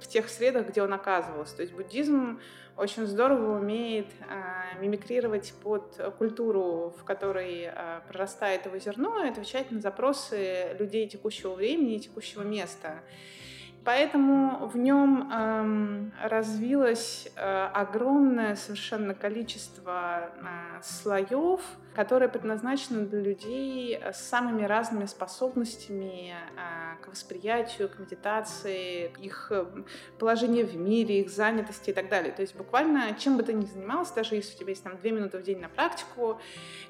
в 0.00 0.08
тех 0.08 0.30
средах, 0.30 0.68
где 0.68 0.82
он 0.82 0.94
оказывался. 0.94 1.56
То 1.56 1.62
есть 1.62 1.74
буддизм 1.74 2.40
очень 2.78 3.06
здорово 3.06 3.58
умеет 3.58 4.06
э, 4.06 4.80
мимикрировать 4.80 5.52
под 5.62 6.00
культуру, 6.16 6.94
в 6.98 7.04
которой 7.04 7.64
э, 7.70 8.00
прорастает 8.08 8.64
его 8.64 8.78
зерно, 8.78 9.22
и 9.22 9.28
отвечать 9.28 9.70
на 9.72 9.80
запросы 9.82 10.74
людей 10.78 11.06
текущего 11.06 11.52
времени 11.52 11.96
и 11.96 12.00
текущего 12.00 12.42
места. 12.42 13.02
Поэтому 13.84 14.66
в 14.66 14.76
нем 14.76 15.30
эм, 15.32 16.12
развилось 16.22 17.28
э, 17.34 17.66
огромное 17.72 18.54
совершенно 18.54 19.14
количество 19.14 20.30
э, 20.36 20.82
слоев, 20.82 21.62
которые 21.94 22.28
предназначены 22.28 23.06
для 23.06 23.20
людей 23.20 24.00
с 24.12 24.20
самыми 24.28 24.64
разными 24.64 25.06
способностями 25.06 26.32
э, 26.32 27.02
к 27.02 27.08
восприятию, 27.08 27.88
к 27.88 27.98
медитации, 27.98 29.12
их 29.18 29.48
э, 29.50 29.66
положению 30.18 30.66
в 30.66 30.76
мире, 30.76 31.20
их 31.20 31.30
занятости 31.30 31.90
и 31.90 31.92
так 31.92 32.08
далее. 32.08 32.32
То 32.32 32.42
есть 32.42 32.54
буквально 32.54 33.14
чем 33.18 33.36
бы 33.36 33.42
ты 33.42 33.54
ни 33.54 33.64
занимался, 33.64 34.14
даже 34.14 34.36
если 34.36 34.54
у 34.54 34.58
тебя 34.58 34.70
есть 34.70 34.84
там 34.84 34.96
две 34.98 35.10
минуты 35.10 35.38
в 35.38 35.42
день 35.42 35.58
на 35.58 35.68
практику, 35.68 36.40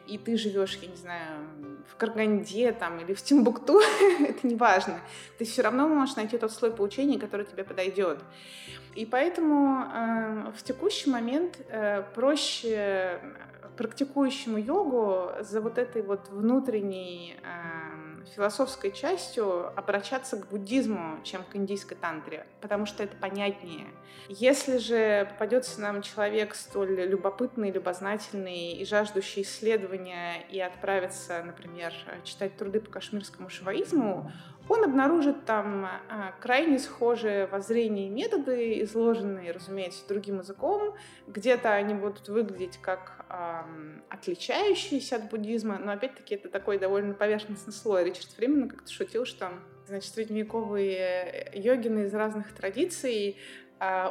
и 0.06 0.18
ты 0.18 0.36
живешь, 0.36 0.78
я 0.82 0.88
не 0.88 0.96
знаю, 0.96 1.46
в 1.88 1.96
Карганде 1.96 2.72
там 2.72 2.98
или 3.00 3.14
в 3.14 3.22
Тимбукту, 3.22 3.80
это 4.20 4.46
не 4.46 4.56
важно, 4.56 5.00
ты 5.38 5.44
все 5.44 5.62
равно 5.62 5.88
можешь 5.88 6.16
найти 6.16 6.36
тот 6.36 6.52
слой 6.52 6.72
поучений, 6.72 7.18
который 7.18 7.46
тебе 7.46 7.64
подойдет. 7.64 8.18
И 8.94 9.06
поэтому 9.06 9.84
э, 9.84 10.52
в 10.56 10.62
текущий 10.62 11.10
момент 11.10 11.58
э, 11.68 12.02
проще 12.14 13.20
практикующему 13.76 14.58
йогу 14.58 15.30
за 15.40 15.60
вот 15.60 15.78
этой 15.78 16.02
вот 16.02 16.28
внутренней 16.28 17.36
э, 17.42 18.24
философской 18.34 18.92
частью 18.92 19.66
обращаться 19.78 20.36
к 20.36 20.48
буддизму, 20.48 21.20
чем 21.24 21.42
к 21.44 21.56
индийской 21.56 21.96
тантре, 21.96 22.46
потому 22.60 22.86
что 22.86 23.02
это 23.02 23.16
понятнее. 23.16 23.86
Если 24.28 24.78
же 24.78 25.26
попадется 25.30 25.80
нам 25.80 26.02
человек 26.02 26.54
столь 26.54 27.00
любопытный, 27.06 27.70
любознательный 27.70 28.72
и 28.72 28.84
жаждущий 28.84 29.42
исследования 29.42 30.44
и 30.50 30.60
отправится, 30.60 31.42
например, 31.42 31.92
читать 32.24 32.56
труды 32.56 32.80
по 32.80 32.90
кашмирскому 32.90 33.48
шиваизму, 33.48 34.30
он 34.70 34.84
обнаружит 34.84 35.44
там 35.46 35.84
а, 35.84 36.32
крайне 36.40 36.78
схожие 36.78 37.46
воззрения 37.46 38.06
и 38.06 38.10
методы, 38.10 38.80
изложенные, 38.82 39.50
разумеется, 39.50 40.06
другим 40.06 40.38
языком. 40.38 40.94
Где-то 41.26 41.72
они 41.72 41.94
будут 41.94 42.28
выглядеть 42.28 42.78
как 42.78 43.26
эм, 43.28 44.04
отличающиеся 44.08 45.16
от 45.16 45.28
буддизма, 45.28 45.78
но 45.78 45.90
опять-таки 45.90 46.36
это 46.36 46.48
такой 46.48 46.78
довольно 46.78 47.14
поверхностный 47.14 47.72
слой. 47.72 48.04
Ричард 48.04 48.30
Фриман 48.30 48.68
как-то 48.68 48.92
шутил, 48.92 49.24
что 49.24 49.50
значит, 49.86 50.14
средневековые 50.14 51.50
йогины 51.52 52.04
из 52.04 52.14
разных 52.14 52.52
традиций 52.54 53.38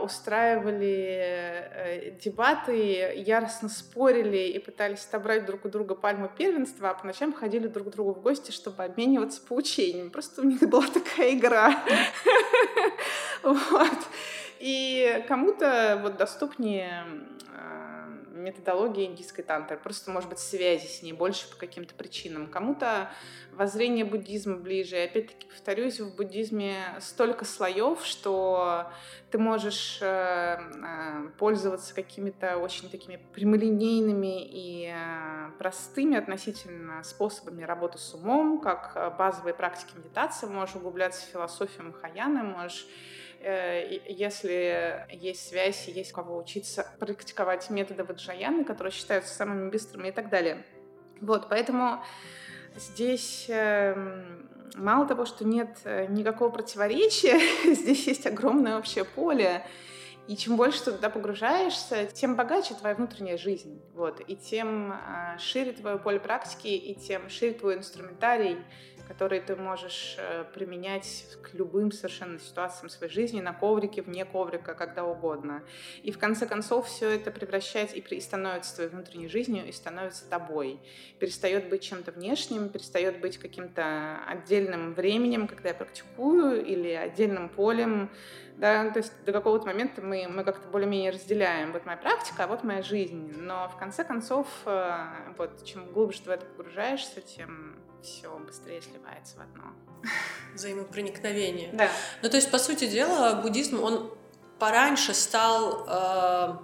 устраивали 0.02 1.20
э, 1.22 2.12
дебаты, 2.24 3.14
яростно 3.16 3.70
спорили 3.70 4.48
и 4.48 4.58
пытались 4.58 5.06
отобрать 5.06 5.46
друг 5.46 5.66
у 5.66 5.70
друга 5.70 5.94
пальму 5.94 6.28
первенства, 6.28 6.90
а 6.90 6.94
по 6.96 7.06
ночам 7.06 7.34
ходили 7.34 7.68
друг 7.68 7.90
к 7.90 7.92
другу 7.92 8.14
в 8.14 8.22
гости, 8.22 8.50
чтобы 8.50 8.84
обмениваться 8.84 9.42
поучениями. 9.42 10.10
Просто 10.10 10.42
у 10.42 10.46
них 10.46 10.60
была 10.62 10.88
такая 10.88 11.34
игра. 11.34 11.84
И 14.60 15.24
кому-то 15.28 16.00
вот 16.02 16.18
доступнее 16.18 17.06
методологии 18.32 19.06
индийской 19.06 19.44
тантры, 19.44 19.78
просто, 19.78 20.12
может 20.12 20.30
быть, 20.30 20.40
связи 20.40 20.88
с 20.88 21.02
ней 21.02 21.14
больше 21.14 21.50
по 21.50 21.58
каким-то 21.58 21.94
причинам. 21.94 22.48
Кому-то 22.48 23.10
воззрение 23.52 24.06
буддизма 24.06 24.56
ближе. 24.58 24.98
И 24.98 25.06
опять-таки, 25.06 25.48
повторюсь, 25.48 26.00
в 26.00 26.16
буддизме 26.16 26.76
столько 27.00 27.46
слоев, 27.46 28.06
что 28.06 28.92
ты 29.32 29.38
можешь 29.38 30.00
э, 30.02 30.06
э, 30.06 31.30
пользоваться 31.38 31.94
какими-то 31.94 32.58
очень 32.58 32.90
такими 32.90 33.20
прямолинейными 33.34 34.44
и 34.44 34.94
э, 34.94 35.52
простыми 35.58 36.18
относительно 36.18 37.04
способами 37.04 37.64
работы 37.64 37.98
с 37.98 38.14
умом, 38.14 38.62
как 38.62 39.16
базовые 39.18 39.54
практики 39.54 39.98
медитации, 39.98 40.48
можешь 40.48 40.76
углубляться 40.76 41.26
в 41.26 41.30
философию 41.30 41.88
Махаяны, 41.88 42.44
можешь 42.44 42.88
если 43.42 45.08
есть 45.12 45.48
связь, 45.48 45.88
есть 45.88 46.12
у 46.12 46.16
кого 46.16 46.38
учиться 46.38 46.88
практиковать 47.00 47.70
методы 47.70 48.04
ваджаяны, 48.04 48.66
которые 48.66 48.92
считаются 48.92 49.34
самыми 49.34 49.70
быстрыми 49.70 50.10
и 50.10 50.12
так 50.12 50.30
далее. 50.30 50.66
Вот, 51.22 51.50
поэтому 51.50 52.04
здесь 52.76 53.46
эм, 53.50 54.50
мало 54.76 55.06
того, 55.06 55.26
что 55.26 55.46
нет 55.46 55.78
э, 55.84 56.08
никакого 56.08 56.50
противоречия, 56.50 57.40
здесь 57.74 58.08
есть 58.08 58.26
огромное 58.26 58.78
общее 58.78 59.06
поле, 59.06 59.66
и 60.28 60.38
чем 60.38 60.58
больше 60.58 60.86
ты 60.86 60.92
туда 60.92 61.10
погружаешься, 61.10 62.06
тем 62.06 62.36
богаче 62.36 62.76
твоя 62.76 62.94
внутренняя 62.94 63.38
жизнь. 63.38 63.82
Вот. 63.96 64.22
И 64.28 64.36
тем 64.36 64.92
э, 64.92 65.38
шире 65.40 65.72
твое 65.72 65.98
поле 65.98 66.20
практики, 66.20 66.68
и 66.68 66.94
тем 66.96 67.30
шире 67.30 67.54
твой 67.54 67.78
инструментарий, 67.78 68.58
которые 69.10 69.42
ты 69.42 69.56
можешь 69.56 70.16
э, 70.20 70.46
применять 70.54 71.26
к 71.42 71.56
любым 71.56 71.92
совершенно 71.92 72.38
ситуациям 72.38 72.90
своей 72.90 73.12
жизни, 73.12 73.42
на 73.42 73.54
коврике, 73.54 74.04
вне 74.04 74.24
коврика, 74.24 74.76
когда 74.76 75.04
угодно. 75.04 75.64
И 76.04 76.12
в 76.12 76.20
конце 76.20 76.46
концов 76.46 76.88
все 76.88 77.10
это 77.10 77.32
превращается 77.32 77.96
и, 77.96 78.02
и 78.02 78.22
становится 78.22 78.76
твоей 78.76 78.92
внутренней 78.92 79.28
жизнью, 79.28 79.68
и 79.68 79.72
становится 79.72 80.30
тобой. 80.30 80.80
Перестает 81.18 81.70
быть 81.70 81.82
чем-то 81.82 82.12
внешним, 82.12 82.70
перестает 82.70 83.20
быть 83.20 83.40
каким-то 83.40 84.20
отдельным 84.28 84.94
временем, 84.94 85.48
когда 85.48 85.70
я 85.70 85.76
практикую, 85.76 86.64
или 86.64 86.90
отдельным 86.90 87.50
полем, 87.50 88.12
да, 88.60 88.90
то 88.90 89.00
есть 89.00 89.14
до 89.24 89.32
какого-то 89.32 89.66
момента 89.66 90.02
мы, 90.02 90.28
мы 90.28 90.44
как-то 90.44 90.68
более-менее 90.68 91.12
разделяем. 91.12 91.72
Вот 91.72 91.86
моя 91.86 91.98
практика, 91.98 92.44
а 92.44 92.48
вот 92.48 92.66
моя 92.66 92.84
жизнь. 92.84 93.34
Но 93.38 93.70
в 93.70 93.78
конце 93.78 94.04
концов, 94.04 94.48
э, 94.66 95.06
вот 95.38 95.64
чем 95.64 95.90
глубже 95.94 96.20
ты 96.24 96.30
в 96.30 96.34
это 96.34 96.46
погружаешься, 96.46 97.22
тем 97.22 97.80
все 98.04 98.38
быстрее 98.38 98.82
сливается 98.82 99.38
в 99.38 99.42
одно. 99.42 99.64
Взаимопроникновение. 100.54 101.70
Да. 101.72 101.88
Ну, 102.22 102.30
то 102.30 102.36
есть, 102.36 102.52
по 102.52 102.58
сути 102.58 102.86
дела, 102.86 103.42
буддизм, 103.42 103.82
он 103.82 104.14
пораньше 104.60 105.14
стал 105.14 105.86
э, 105.88 106.58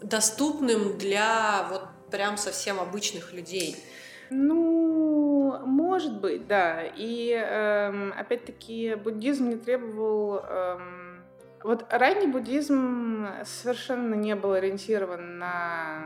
доступным 0.00 0.96
для 0.96 1.66
вот 1.68 1.82
прям 2.10 2.38
совсем 2.38 2.80
обычных 2.80 3.34
людей. 3.34 3.76
Ну, 4.30 5.58
может 5.66 6.18
быть, 6.18 6.46
да. 6.46 6.82
И 6.96 7.30
э, 7.30 8.10
опять-таки 8.12 8.94
буддизм 8.94 9.50
не 9.50 9.56
требовал... 9.56 10.40
Э, 10.42 11.01
вот 11.64 11.86
ранний 11.90 12.26
буддизм 12.26 13.26
совершенно 13.44 14.14
не 14.14 14.34
был 14.34 14.52
ориентирован 14.52 15.38
на 15.38 16.04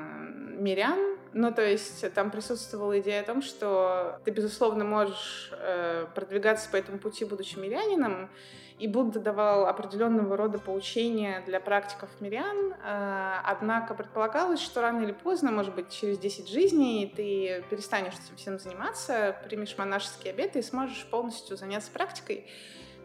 мирян, 0.57 1.17
ну, 1.33 1.53
то 1.53 1.63
есть 1.63 2.13
там 2.15 2.31
присутствовала 2.31 2.99
идея 3.01 3.21
о 3.21 3.25
том, 3.25 3.43
что 3.43 4.21
ты, 4.25 4.31
безусловно, 4.31 4.85
можешь 4.85 5.51
э, 5.53 6.07
продвигаться 6.15 6.71
по 6.71 6.77
этому 6.77 6.99
пути, 6.99 7.25
будучи 7.25 7.59
мирянином, 7.59 8.31
и 8.79 8.89
Будда 8.89 9.21
давал 9.21 9.67
определенного 9.67 10.37
рода 10.37 10.59
поучения 10.59 11.43
для 11.47 11.61
практиков 11.61 12.11
мирян, 12.21 12.73
э, 12.73 13.35
однако 13.45 13.95
предполагалось, 13.95 14.61
что 14.61 14.81
рано 14.83 15.03
или 15.03 15.13
поздно, 15.13 15.51
может 15.51 15.75
быть, 15.75 15.91
через 15.91 16.19
10 16.19 16.49
жизней 16.49 17.13
ты 17.15 17.65
перестанешь 17.71 18.15
этим 18.15 18.37
всем 18.37 18.59
заниматься, 18.59 19.37
примешь 19.45 19.77
монашеские 19.77 20.33
обеты 20.33 20.59
и 20.59 20.63
сможешь 20.63 21.07
полностью 21.11 21.57
заняться 21.57 21.91
практикой. 21.91 22.47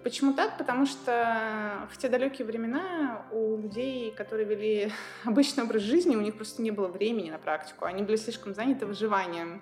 Почему 0.03 0.33
так? 0.33 0.57
Потому 0.57 0.87
что 0.87 1.87
в 1.91 1.97
те 1.97 2.09
далекие 2.09 2.45
времена 2.45 3.25
у 3.31 3.57
людей, 3.57 4.11
которые 4.11 4.47
вели 4.47 4.91
обычный 5.25 5.63
образ 5.63 5.83
жизни, 5.83 6.15
у 6.15 6.21
них 6.21 6.35
просто 6.35 6.61
не 6.61 6.71
было 6.71 6.87
времени 6.87 7.29
на 7.29 7.37
практику. 7.37 7.85
Они 7.85 8.01
были 8.01 8.15
слишком 8.15 8.55
заняты 8.55 8.85
выживанием. 8.85 9.61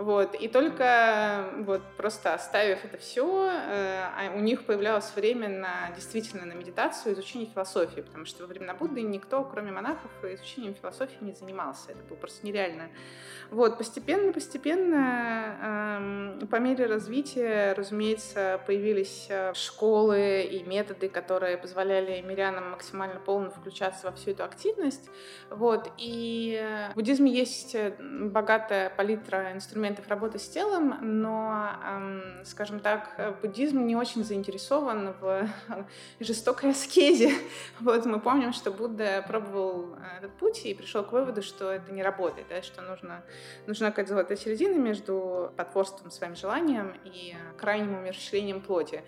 Вот. 0.00 0.34
И 0.34 0.48
только 0.48 1.50
вот 1.58 1.82
просто 1.98 2.32
оставив 2.32 2.82
это 2.86 2.96
все, 2.96 3.50
э, 3.50 4.02
а 4.16 4.32
у 4.34 4.40
них 4.40 4.64
появлялось 4.64 5.12
время 5.14 5.50
на 5.50 5.90
действительно 5.94 6.46
на 6.46 6.54
медитацию, 6.54 7.12
изучение 7.12 7.50
философии, 7.50 8.00
потому 8.00 8.24
что 8.24 8.44
во 8.44 8.48
времена 8.48 8.72
Будды 8.72 9.02
никто, 9.02 9.44
кроме 9.44 9.72
монахов, 9.72 10.10
изучением 10.22 10.74
философии 10.74 11.18
не 11.20 11.34
занимался. 11.34 11.92
Это 11.92 12.02
было 12.08 12.16
просто 12.16 12.46
нереально. 12.46 12.88
Вот. 13.50 13.76
Постепенно-постепенно, 13.76 16.38
э, 16.40 16.46
по 16.46 16.56
мере 16.56 16.86
развития, 16.86 17.74
разумеется, 17.76 18.58
появились 18.66 19.26
э, 19.28 19.52
школы 19.52 20.48
и 20.50 20.62
методы, 20.62 21.10
которые 21.10 21.58
позволяли 21.58 22.22
мирянам 22.22 22.70
максимально 22.70 23.20
полно 23.20 23.50
включаться 23.50 24.06
во 24.06 24.12
всю 24.12 24.30
эту 24.30 24.44
активность. 24.44 25.10
Вот. 25.50 25.92
И 25.98 26.58
в 26.92 26.94
буддизме 26.94 27.30
есть 27.30 27.76
богатая 27.98 28.88
палитра 28.88 29.52
инструментов, 29.52 29.89
инструментов 29.90 30.08
работы 30.08 30.38
с 30.38 30.48
телом, 30.48 30.96
но, 31.00 31.70
скажем 32.44 32.80
так, 32.80 33.38
буддизм 33.42 33.84
не 33.86 33.96
очень 33.96 34.24
заинтересован 34.24 35.14
в 35.20 35.48
жестокой 36.20 36.70
аскезе. 36.70 37.32
Вот 37.80 38.06
мы 38.06 38.20
помним, 38.20 38.52
что 38.52 38.70
Будда 38.70 39.24
пробовал 39.26 39.94
э, 39.94 40.18
этот 40.18 40.32
путь 40.32 40.64
и 40.64 40.74
пришел 40.74 41.02
к 41.02 41.12
выводу, 41.12 41.42
что 41.42 41.70
это 41.70 41.92
не 41.92 42.02
работает, 42.02 42.46
да, 42.48 42.62
что 42.62 42.82
нужно, 42.82 43.22
нужна 43.66 43.90
какая-то 43.90 44.10
золотая 44.10 44.36
середина 44.36 44.74
между 44.74 45.52
потворством 45.56 46.10
своим 46.10 46.36
желаниям 46.36 46.94
и 47.04 47.34
крайним 47.58 47.98
умерщвлением 47.98 48.60
плоти. 48.60 49.02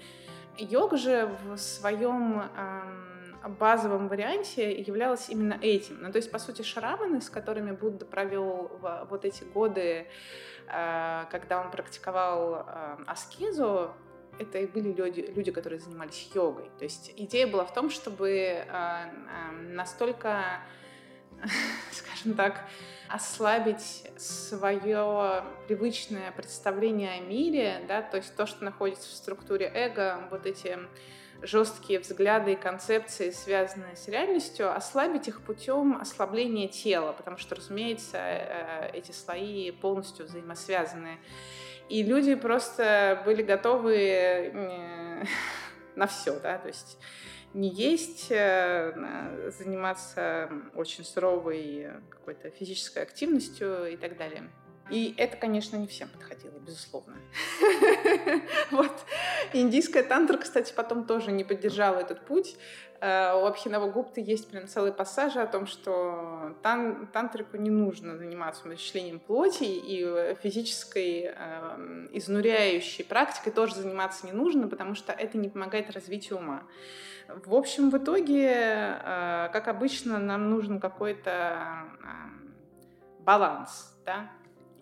Йога 0.59 0.97
же 0.97 1.31
в 1.45 1.57
своем 1.57 2.43
базовом 3.49 4.09
варианте 4.09 4.81
являлась 4.81 5.29
именно 5.29 5.59
этим. 5.61 5.99
Ну, 6.01 6.13
то 6.13 6.17
есть, 6.17 6.31
по 6.31 6.39
сути, 6.39 6.63
шараманы, 6.63 7.21
с 7.21 7.31
которыми 7.31 7.73
Будда 7.73 8.05
провел 8.05 8.71
вот 9.09 9.25
эти 9.25 9.45
годы, 9.45 9.81
э, 9.81 10.07
когда 10.67 11.61
он 11.61 11.71
практиковал 11.71 12.67
э, 12.67 12.97
аскезу, 13.07 13.93
это 14.39 14.59
и 14.59 14.67
были 14.67 14.93
люди, 14.93 15.21
люди, 15.35 15.51
которые 15.51 15.79
занимались 15.79 16.31
йогой. 16.35 16.71
То 16.79 16.85
есть 16.85 17.13
идея 17.17 17.47
была 17.47 17.65
в 17.65 17.75
том, 17.75 17.91
чтобы 17.91 18.31
э, 18.31 18.67
э, 18.67 19.53
настолько, 19.71 20.63
скажем 21.93 22.35
так, 22.35 22.65
ослабить 23.09 24.11
свое 24.17 25.45
привычное 25.67 26.33
представление 26.33 27.19
о 27.19 27.21
мире, 27.21 27.85
да, 27.87 28.01
то 28.01 28.17
есть 28.17 28.35
то, 28.37 28.47
что 28.47 28.65
находится 28.65 29.09
в 29.09 29.13
структуре 29.13 29.71
эго, 29.75 30.29
вот 30.31 30.47
эти 30.47 30.79
жесткие 31.43 31.99
взгляды 31.99 32.53
и 32.53 32.57
концепции, 32.57 33.31
связанные 33.31 33.97
с 33.97 34.09
реальностью, 34.09 34.75
ослабить 34.75 35.29
их 35.29 35.43
путем 35.43 35.97
ослабления 36.01 36.69
тела, 36.69 37.13
потому 37.13 37.37
что, 37.37 37.57
разумеется, 37.57 38.19
э, 38.19 38.91
эти 38.93 39.13
слои 39.13 39.71
полностью 39.73 40.27
взаимосвязаны. 40.27 41.19
И 41.89 42.03
люди 42.03 42.35
просто 42.35 43.23
были 43.25 43.43
готовы 43.43 43.97
э, 43.97 45.25
на 45.97 46.07
все, 46.07 46.39
да, 46.39 46.59
то 46.59 46.69
есть 46.69 46.99
не 47.55 47.69
есть, 47.69 48.29
э, 48.31 49.51
заниматься 49.59 50.49
очень 50.75 51.05
суровой 51.05 51.91
какой-то 52.09 52.51
физической 52.51 53.03
активностью 53.03 53.93
и 53.93 53.97
так 53.97 54.17
далее. 54.17 54.49
И 54.93 55.15
это, 55.17 55.39
конечно, 55.39 55.77
не 55.77 55.87
всем 55.87 56.09
подходило, 56.09 56.59
безусловно. 56.59 57.17
Вот. 58.71 58.93
Индийская 59.55 60.03
тантра, 60.03 60.37
кстати, 60.37 60.73
потом 60.75 61.05
тоже 61.05 61.33
не 61.33 61.45
поддержала 61.45 61.99
этот 61.99 62.27
путь. 62.27 62.57
Э, 63.01 63.33
у 63.35 63.47
Абхинава 63.47 63.91
Гупты 63.91 64.21
есть 64.21 64.51
прям 64.51 64.69
целые 64.69 64.93
пассажи 64.93 65.41
о 65.41 65.47
том, 65.47 65.67
что 65.67 66.55
тан 66.63 67.07
тантрику 67.07 67.57
не 67.57 67.71
нужно 67.71 68.19
заниматься 68.19 68.67
умерщвлением 68.67 69.19
плоти, 69.19 69.65
и 69.65 70.37
физической 70.43 71.33
э, 71.35 72.09
изнуряющей 72.13 73.03
практикой 73.03 73.53
тоже 73.53 73.77
заниматься 73.77 74.27
не 74.27 74.33
нужно, 74.33 74.69
потому 74.69 74.95
что 74.95 75.13
это 75.13 75.39
не 75.39 75.49
помогает 75.49 75.91
развитию 75.91 76.39
ума. 76.39 76.65
В 77.29 77.55
общем, 77.55 77.89
в 77.89 77.97
итоге, 77.97 78.47
э, 78.51 79.49
как 79.55 79.69
обычно, 79.69 80.19
нам 80.19 80.51
нужен 80.51 80.81
какой-то 80.81 81.87
э, 82.03 83.23
баланс, 83.25 83.97
да, 84.05 84.31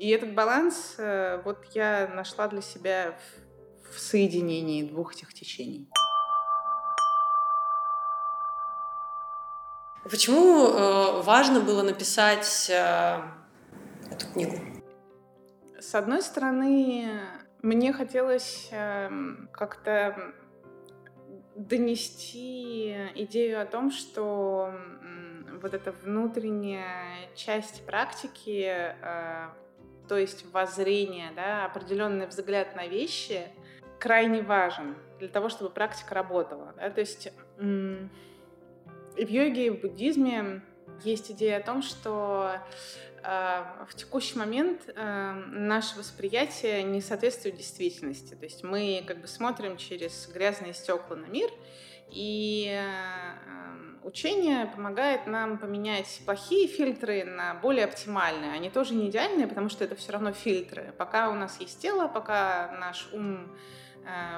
и 0.00 0.08
этот 0.08 0.34
баланс 0.34 0.94
э, 0.96 1.42
вот 1.44 1.62
я 1.74 2.10
нашла 2.14 2.48
для 2.48 2.62
себя 2.62 3.14
в, 3.84 3.94
в 3.94 4.00
соединении 4.00 4.82
двух 4.82 5.14
этих 5.14 5.34
течений. 5.34 5.90
Почему 10.04 10.68
э, 10.68 11.20
важно 11.20 11.60
было 11.60 11.82
написать 11.82 12.70
э, 12.70 13.20
эту 14.10 14.26
книгу? 14.32 14.56
С 15.78 15.94
одной 15.94 16.22
стороны, 16.22 17.20
мне 17.60 17.92
хотелось 17.92 18.70
э, 18.72 19.10
как-то 19.52 20.32
донести 21.56 22.96
идею 23.16 23.60
о 23.60 23.66
том, 23.66 23.90
что 23.90 24.72
э, 24.72 25.58
вот 25.60 25.74
эта 25.74 25.92
внутренняя 25.92 27.28
часть 27.34 27.84
практики 27.84 28.64
э, 28.66 29.48
то 30.11 30.18
есть 30.18 30.44
воззрение, 30.53 31.31
да, 31.37 31.66
определенный 31.66 32.27
взгляд 32.27 32.75
на 32.75 32.88
вещи 32.88 33.46
крайне 34.01 34.42
важен 34.42 34.96
для 35.20 35.29
того, 35.29 35.49
чтобы 35.49 35.70
практика 35.70 36.16
работала. 36.16 36.75
Да? 36.77 36.90
То 36.90 36.99
есть 36.99 37.33
в 37.59 38.09
йоге 39.16 39.66
и 39.66 39.70
в 39.70 39.81
буддизме 39.81 40.62
есть 41.05 41.31
идея 41.31 41.59
о 41.59 41.61
том, 41.62 41.83
что 41.83 42.57
э, 43.23 43.64
в 43.88 43.94
текущий 43.94 44.37
момент 44.37 44.83
э, 44.88 45.33
наше 45.53 45.96
восприятие 45.96 46.83
не 46.83 47.01
соответствует 47.01 47.55
действительности. 47.55 48.35
То 48.35 48.46
есть 48.46 48.64
мы 48.64 49.05
как 49.07 49.20
бы 49.20 49.29
смотрим 49.29 49.77
через 49.77 50.29
грязные 50.35 50.75
стекла 50.75 51.14
на 51.14 51.27
мир, 51.27 51.49
и 52.11 52.66
э, 52.68 53.60
учение 54.02 54.66
помогает 54.66 55.26
нам 55.26 55.58
поменять 55.58 56.20
плохие 56.24 56.66
фильтры 56.66 57.24
на 57.24 57.54
более 57.54 57.84
оптимальные. 57.84 58.52
Они 58.52 58.70
тоже 58.70 58.94
не 58.94 59.08
идеальные, 59.08 59.46
потому 59.46 59.68
что 59.68 59.84
это 59.84 59.94
все 59.94 60.12
равно 60.12 60.32
фильтры. 60.32 60.92
Пока 60.98 61.30
у 61.30 61.34
нас 61.34 61.60
есть 61.60 61.80
тело, 61.80 62.08
пока 62.08 62.76
наш 62.80 63.08
ум 63.12 63.50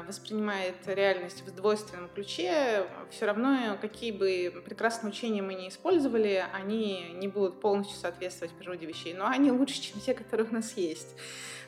воспринимает 0.06 0.76
реальность 0.86 1.42
в 1.42 1.54
двойственном 1.54 2.08
ключе, 2.08 2.86
все 3.10 3.26
равно, 3.26 3.78
какие 3.80 4.12
бы 4.12 4.62
прекрасные 4.64 5.10
учения 5.10 5.42
мы 5.42 5.54
не 5.54 5.68
использовали, 5.68 6.44
они 6.52 7.12
не 7.14 7.28
будут 7.28 7.60
полностью 7.60 7.98
соответствовать 7.98 8.54
природе 8.54 8.86
вещей, 8.86 9.14
но 9.14 9.26
они 9.26 9.50
лучше, 9.50 9.80
чем 9.80 10.00
те, 10.00 10.14
которые 10.14 10.48
у 10.48 10.52
нас 10.52 10.76
есть. 10.76 11.16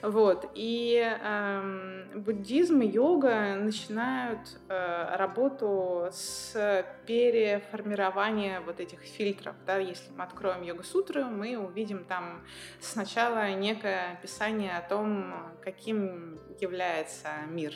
Вот. 0.05 0.51
И 0.55 1.03
э, 1.03 2.05
буддизм 2.15 2.83
и 2.83 2.87
йога 2.87 3.55
начинают 3.55 4.41
э, 4.69 5.17
работу 5.17 6.09
с 6.13 6.85
переформирования 7.07 8.61
вот 8.61 8.81
этих 8.81 9.01
фильтров. 9.01 9.57
Да? 9.65 9.79
Если 9.79 10.11
мы 10.15 10.25
откроем 10.25 10.63
йога-сутры, 10.63 11.25
мы 11.25 11.57
увидим 11.57 12.05
там 12.05 12.45
сначала 12.81 13.51
некое 13.55 14.13
описание 14.13 14.77
о 14.77 14.87
том, 14.87 15.33
каким 15.63 16.39
является 16.61 17.31
мир. 17.49 17.73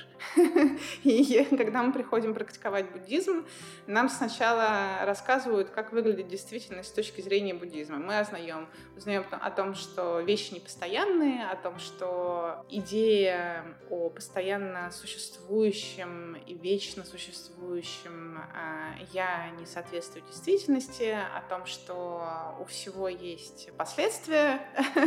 И 1.04 1.46
когда 1.56 1.82
мы 1.82 1.92
приходим 1.92 2.34
практиковать 2.34 2.90
буддизм, 2.90 3.46
нам 3.86 4.08
сначала 4.08 5.04
рассказывают, 5.04 5.70
как 5.70 5.92
выглядит 5.92 6.28
действительность 6.28 6.90
с 6.90 6.92
точки 6.92 7.20
зрения 7.20 7.54
буддизма. 7.54 7.98
Мы 7.98 8.20
узнаем, 8.20 8.68
узнаем 8.96 9.24
о 9.30 9.50
том, 9.50 9.74
что 9.74 10.20
вещи 10.20 10.54
непостоянные, 10.54 11.46
о 11.46 11.56
том, 11.56 11.78
что 11.78 12.64
идея 12.68 13.64
о 13.90 14.10
постоянно 14.10 14.90
существующем 14.90 16.36
и 16.46 16.54
вечно 16.54 17.04
существующем 17.04 18.38
а, 18.54 18.94
«я» 19.12 19.50
не 19.58 19.66
соответствует 19.66 20.26
действительности, 20.26 21.16
о 21.36 21.40
том, 21.48 21.66
что 21.66 22.56
у 22.60 22.64
всего 22.64 23.08
есть 23.08 23.70
последствия, 23.76 24.60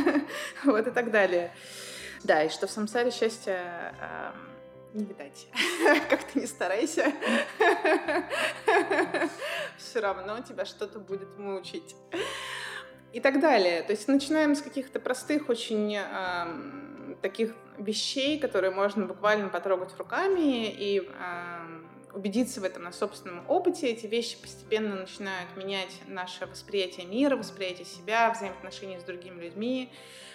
вот 0.63 0.87
и 0.87 0.91
так 0.91 1.11
далее. 1.11 1.51
Да, 2.23 2.43
и 2.43 2.49
что 2.49 2.67
в 2.67 2.71
самсаре 2.71 3.09
счастья 3.09 3.95
э, 3.99 4.31
не 4.93 5.05
видать. 5.05 5.47
как 6.09 6.23
ты 6.23 6.39
не 6.39 6.47
старайся. 6.47 7.11
Все 9.77 9.99
равно 9.99 10.39
тебя 10.41 10.65
что-то 10.65 10.99
будет 10.99 11.37
мучить. 11.37 11.95
И 13.13 13.19
так 13.19 13.41
далее. 13.41 13.83
То 13.83 13.91
есть 13.91 14.07
начинаем 14.07 14.55
с 14.55 14.61
каких-то 14.61 14.99
простых, 14.99 15.49
очень 15.49 15.97
э, 15.97 17.15
таких 17.21 17.53
вещей, 17.77 18.39
которые 18.39 18.71
можно 18.71 19.05
буквально 19.05 19.49
потрогать 19.49 19.97
руками 19.97 20.69
и 20.71 21.01
э, 21.01 21.80
убедиться 22.13 22.61
в 22.61 22.63
этом 22.63 22.83
на 22.83 22.91
собственном 22.91 23.49
опыте. 23.49 23.87
Эти 23.87 24.05
вещи 24.05 24.39
постепенно 24.41 24.95
начинают 24.95 25.55
менять 25.55 25.91
наше 26.07 26.45
восприятие 26.45 27.05
мира, 27.05 27.35
восприятие 27.35 27.85
себя, 27.85 28.31
взаимоотношения 28.31 28.99
с 28.99 29.03
другими 29.03 29.41
людьми, 29.41 29.91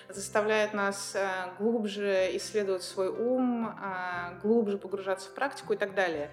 заставляют 0.08 0.72
нас 0.72 1.14
э, 1.14 1.28
глубже 1.58 2.30
исследовать 2.36 2.82
свой 2.82 3.08
ум, 3.08 3.68
э, 3.68 4.38
глубже 4.42 4.78
погружаться 4.78 5.30
в 5.30 5.34
практику 5.34 5.72
и 5.72 5.76
так 5.76 5.94
далее. 5.94 6.30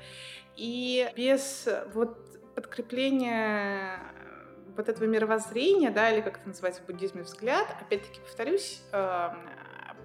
И 0.56 1.12
без 1.16 1.68
вот 1.94 2.18
подкрепления 2.56 4.00
вот 4.76 4.90
этого 4.90 5.06
мировоззрения, 5.06 5.92
да, 5.92 6.12
или 6.12 6.22
как 6.22 6.40
это 6.40 6.48
называется 6.48 6.82
в 6.82 6.86
буддизме 6.86 7.24
взгляд, 7.24 7.68
опять-таки 7.82 8.20
повторюсь, 8.20 8.82
э, 8.92 9.30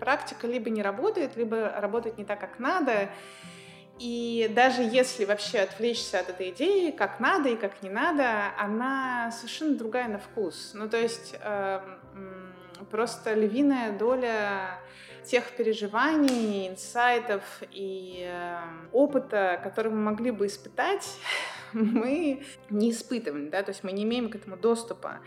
практика 0.01 0.47
либо 0.47 0.71
не 0.71 0.83
работает, 0.83 1.37
либо 1.37 1.71
работает 1.77 2.19
не 2.19 2.25
так, 2.25 2.41
как 2.41 2.59
надо, 2.59 3.11
и 3.99 4.51
даже 4.55 4.83
если 4.83 5.25
вообще 5.25 5.61
отвлечься 5.61 6.21
от 6.21 6.29
этой 6.29 6.51
идеи, 6.51 6.91
как 6.91 7.21
надо 7.21 7.49
и 7.49 7.57
как 7.57 7.83
не 7.83 7.91
надо, 7.91 8.53
она 8.57 9.31
совершенно 9.33 9.77
другая 9.77 10.09
на 10.09 10.19
вкус. 10.19 10.73
Ну, 10.75 10.89
то 10.89 10.97
есть 10.97 11.35
э, 11.41 11.81
просто 12.91 13.35
львиная 13.35 13.99
доля 13.99 14.79
тех 15.25 15.51
переживаний, 15.57 16.69
инсайтов 16.69 17.43
и 17.71 18.27
э, 18.27 18.59
опыта, 18.93 19.61
который 19.63 19.91
мы 19.91 19.99
могли 19.99 20.31
бы 20.31 20.47
испытать, 20.47 21.19
мы 21.73 22.45
не 22.71 22.93
испытываем, 22.93 23.51
да, 23.51 23.63
то 23.63 23.71
есть 23.71 23.85
мы 23.85 23.93
не 23.93 24.05
имеем 24.05 24.31
к 24.31 24.37
этому 24.37 24.57
доступа 24.57 25.19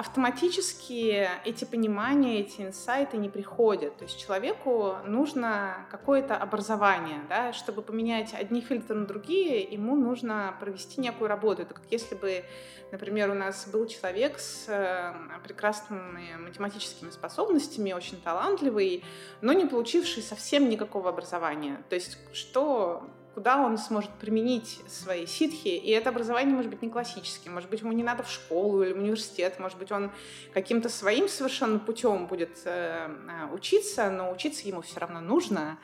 автоматически 0.00 1.28
эти 1.44 1.66
понимания, 1.66 2.40
эти 2.40 2.62
инсайты 2.62 3.18
не 3.18 3.28
приходят. 3.28 3.98
То 3.98 4.04
есть 4.04 4.18
человеку 4.18 4.96
нужно 5.04 5.86
какое-то 5.90 6.38
образование, 6.38 7.20
да, 7.28 7.52
чтобы 7.52 7.82
поменять 7.82 8.32
одни 8.32 8.62
фильтры 8.62 8.96
на 8.96 9.04
другие, 9.04 9.60
ему 9.60 9.96
нужно 9.96 10.56
провести 10.58 11.02
некую 11.02 11.28
работу. 11.28 11.60
Это 11.60 11.74
как 11.74 11.84
если 11.90 12.14
бы, 12.14 12.44
например, 12.92 13.30
у 13.30 13.34
нас 13.34 13.68
был 13.68 13.86
человек 13.86 14.38
с 14.38 14.64
э, 14.68 15.12
прекрасными 15.44 16.34
математическими 16.38 17.10
способностями, 17.10 17.92
очень 17.92 18.18
талантливый, 18.22 19.04
но 19.42 19.52
не 19.52 19.66
получивший 19.66 20.22
совсем 20.22 20.70
никакого 20.70 21.10
образования. 21.10 21.82
То 21.90 21.94
есть 21.94 22.16
что 22.32 23.02
куда 23.34 23.58
он 23.58 23.78
сможет 23.78 24.10
применить 24.10 24.80
свои 24.88 25.26
ситхи. 25.26 25.68
И 25.68 25.90
это 25.90 26.10
образование 26.10 26.54
может 26.54 26.70
быть 26.70 26.82
не 26.82 26.90
классическим, 26.90 27.54
может 27.54 27.70
быть, 27.70 27.80
ему 27.80 27.92
не 27.92 28.02
надо 28.02 28.22
в 28.22 28.30
школу 28.30 28.82
или 28.82 28.92
в 28.92 28.98
университет, 28.98 29.58
может 29.58 29.78
быть, 29.78 29.92
он 29.92 30.10
каким-то 30.52 30.88
своим 30.88 31.28
совершенно 31.28 31.78
путем 31.78 32.26
будет 32.26 32.58
э, 32.64 33.08
э 33.08 33.54
учиться, 33.54 34.10
но 34.10 34.30
учиться 34.30 34.66
ему 34.68 34.82
все 34.82 35.00
равно 35.00 35.20
нужно. 35.20 35.78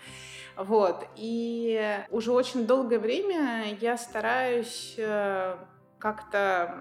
Вот. 0.56 1.06
И 1.16 2.04
уже 2.10 2.32
очень 2.32 2.66
долгое 2.66 2.98
время 2.98 3.76
я 3.80 3.96
стараюсь 3.98 4.94
э, 4.96 5.56
как-то 5.98 6.74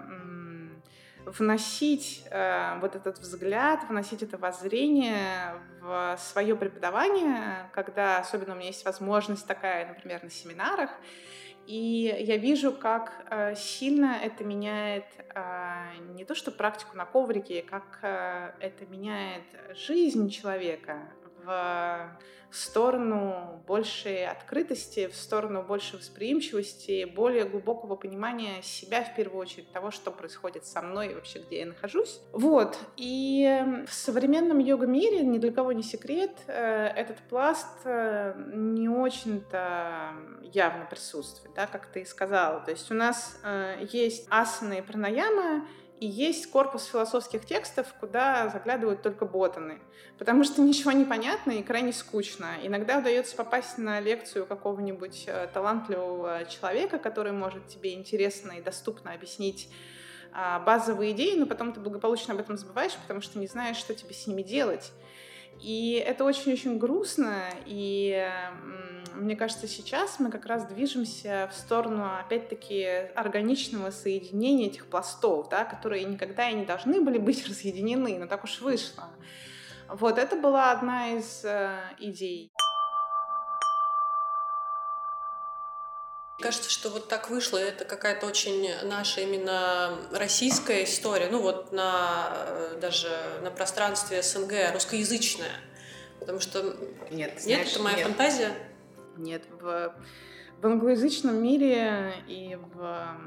вносить 1.26 2.24
э, 2.30 2.80
вот 2.80 2.96
этот 2.96 3.20
взгляд, 3.20 3.82
вносить 3.90 4.24
это 4.24 4.38
воззрение 4.38 5.56
в 5.82 6.18
свое 6.20 6.56
преподавание, 6.56 7.70
когда 7.74 8.20
особенно 8.20 8.54
у 8.54 8.56
меня 8.56 8.68
есть 8.68 8.86
возможность 8.86 9.46
такая, 9.46 9.88
например, 9.88 10.24
на 10.24 10.30
семинарах, 10.30 10.90
и 11.68 12.16
я 12.20 12.38
вижу, 12.38 12.72
как 12.72 13.26
э, 13.30 13.56
сильно 13.56 14.20
это 14.22 14.44
меняет 14.44 15.06
э, 15.18 15.98
не 16.14 16.24
то 16.24 16.36
что 16.36 16.52
практику 16.52 16.96
на 16.96 17.06
коврике, 17.06 17.64
как 17.64 18.00
э, 18.04 18.52
это 18.60 18.86
меняет 18.86 19.44
жизнь 19.76 20.30
человека, 20.30 21.10
в 21.45 22.17
сторону 22.55 23.62
большей 23.67 24.25
открытости, 24.25 25.08
в 25.08 25.15
сторону 25.15 25.63
большей 25.63 25.99
восприимчивости, 25.99 27.05
более 27.05 27.45
глубокого 27.45 27.95
понимания 27.95 28.62
себя 28.62 29.03
в 29.03 29.15
первую 29.15 29.41
очередь, 29.41 29.71
того, 29.71 29.91
что 29.91 30.12
происходит 30.12 30.65
со 30.65 30.81
мной 30.81 31.12
и 31.12 31.13
вообще, 31.13 31.39
где 31.39 31.60
я 31.60 31.65
нахожусь. 31.65 32.21
Вот. 32.31 32.77
И 32.95 33.84
в 33.88 33.93
современном 33.93 34.60
йога-мире, 34.60 35.23
ни 35.23 35.38
для 35.38 35.51
кого 35.51 35.73
не 35.73 35.84
секрет, 35.84 36.31
э, 36.47 36.88
этот 36.95 37.17
пласт 37.29 37.81
э, 37.84 38.34
не 38.53 38.88
очень-то 38.88 40.13
явно 40.41 40.86
присутствует, 40.86 41.53
да, 41.55 41.67
как 41.67 41.88
ты 41.88 42.01
и 42.01 42.05
сказала. 42.05 42.62
То 42.62 42.71
есть 42.71 42.89
у 42.91 42.93
нас 42.93 43.39
э, 43.43 43.86
есть 43.91 44.27
асаны 44.29 44.79
и 44.79 44.81
пранаямы, 44.81 45.67
и 45.99 46.08
есть 46.08 46.49
корпус 46.49 46.86
философских 46.86 47.45
текстов, 47.45 47.93
куда 47.99 48.49
заглядывают 48.49 49.01
только 49.01 49.25
ботаны, 49.25 49.79
потому 50.17 50.43
что 50.43 50.62
ничего 50.63 50.91
не 50.91 51.05
понятно 51.05 51.51
и 51.51 51.63
крайне 51.63 51.93
скучно. 51.93 52.55
Иногда 52.63 52.99
удается 52.99 53.36
попасть 53.36 53.77
на 53.77 53.99
лекцию 53.99 54.45
какого-нибудь 54.45 55.25
э, 55.27 55.47
талантливого 55.53 56.45
человека, 56.45 56.99
который 56.99 57.31
может 57.31 57.67
тебе 57.67 57.93
интересно 57.93 58.53
и 58.53 58.62
доступно 58.62 59.13
объяснить 59.13 59.69
а, 60.38 60.60
базовые 60.60 61.13
идеи, 61.13 61.38
но 61.38 61.45
потом 61.45 61.71
ты 61.71 61.79
благополучно 61.79 62.34
об 62.34 62.41
этом 62.41 62.58
забываешь, 62.58 62.93
потому 62.95 63.21
что 63.21 63.39
не 63.39 63.47
знаешь, 63.47 63.77
что 63.77 63.95
тебе 63.95 64.13
с 64.13 64.27
ними 64.27 64.41
делать. 64.41 64.91
И 65.62 66.03
это 66.05 66.25
очень-очень 66.25 66.77
грустно, 66.77 67.43
и 67.65 68.29
мне 69.15 69.36
кажется, 69.36 69.67
сейчас 69.67 70.19
мы 70.19 70.30
как 70.30 70.45
раз 70.45 70.65
движемся 70.65 71.49
в 71.51 71.58
сторону, 71.58 72.17
опять-таки, 72.19 72.86
органичного 73.15 73.91
соединения 73.91 74.67
этих 74.67 74.88
пластов, 74.88 75.49
да, 75.49 75.65
которые 75.65 76.04
никогда 76.04 76.49
и 76.49 76.54
не 76.54 76.65
должны 76.65 77.01
были 77.01 77.17
быть 77.17 77.47
разъединены, 77.49 78.17
но 78.19 78.28
так 78.28 78.43
уж 78.43 78.62
вышло. 78.62 79.06
Вот 79.88 80.17
это 80.17 80.36
была 80.36 80.71
одна 80.71 81.10
из 81.10 81.45
э, 81.45 81.80
идей. 81.99 82.51
Кажется, 86.39 86.69
что 86.69 86.89
вот 86.89 87.08
так 87.08 87.30
вышло, 87.30 87.58
это 87.58 87.86
какая-то 87.86 88.25
очень 88.25 88.69
наша 88.84 89.21
именно 89.21 89.97
российская 90.12 90.84
история, 90.84 91.30
ну 91.32 91.41
вот 91.41 91.71
на 91.71 92.30
э, 92.32 92.78
даже 92.82 93.10
на 93.41 93.51
пространстве 93.51 94.21
СНГ, 94.21 94.73
русскоязычная. 94.73 95.62
Потому 96.19 96.39
что 96.39 96.75
нет, 97.12 97.39
знаешь, 97.39 97.45
нет 97.45 97.67
это 97.67 97.82
моя 97.82 97.97
нет. 97.97 98.08
фантазия. 98.08 98.51
Нет, 99.17 99.43
в, 99.60 99.95
в 100.62 100.65
англоязычном 100.65 101.41
мире 101.41 102.13
и 102.28 102.58
в, 102.73 103.17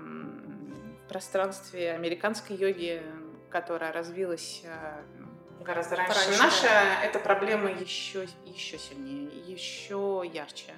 пространстве 1.09 1.92
американской 1.92 2.55
йоги, 2.55 3.03
которая 3.51 3.92
развилась 3.92 4.62
э, 4.64 5.64
гораздо 5.64 5.96
раньше, 5.96 6.14
раньше 6.14 6.38
наша, 6.38 6.68
эта 7.03 7.18
проблема 7.18 7.70
еще, 7.70 8.27
еще 8.44 8.79
сильнее, 8.79 9.29
еще 9.46 10.22
ярче. 10.33 10.74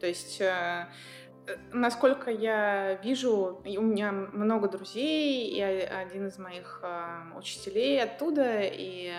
То 0.00 0.06
есть 0.06 0.40
э, 0.40 0.88
насколько 1.72 2.30
я 2.30 2.94
вижу, 2.94 3.60
у 3.64 3.82
меня 3.82 4.10
много 4.10 4.68
друзей, 4.68 5.50
и 5.50 5.60
один 5.60 6.28
из 6.28 6.38
моих 6.38 6.80
э, 6.82 7.36
учителей 7.36 8.02
оттуда, 8.02 8.60
и 8.62 9.12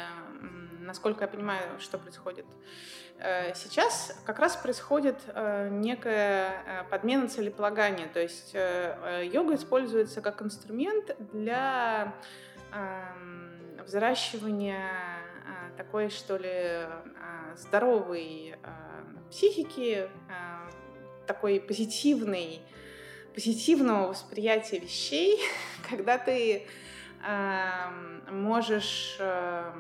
насколько 0.79 1.23
я 1.23 1.27
понимаю, 1.27 1.79
что 1.79 1.97
происходит 1.97 2.45
сейчас, 3.55 4.17
как 4.25 4.39
раз 4.39 4.55
происходит 4.55 5.17
э, 5.27 5.69
некая 5.71 6.85
подмена 6.89 7.27
целеполагания. 7.27 8.07
То 8.07 8.21
есть 8.21 8.53
йога 8.53 9.55
используется 9.55 10.21
как 10.21 10.41
инструмент 10.41 11.15
для 11.31 12.13
эм, 12.73 13.83
взращивания 13.85 14.91
такой, 15.77 16.09
что 16.09 16.37
ли, 16.37 16.87
здоровой 17.55 18.55
психики, 19.29 20.09
такой 21.25 21.59
позитивный, 21.59 22.61
позитивного 23.33 24.07
восприятия 24.07 24.79
вещей, 24.79 25.39
когда 25.89 26.17
ты 26.17 26.67
э, 27.25 28.31
можешь 28.31 29.17
э, 29.19 29.71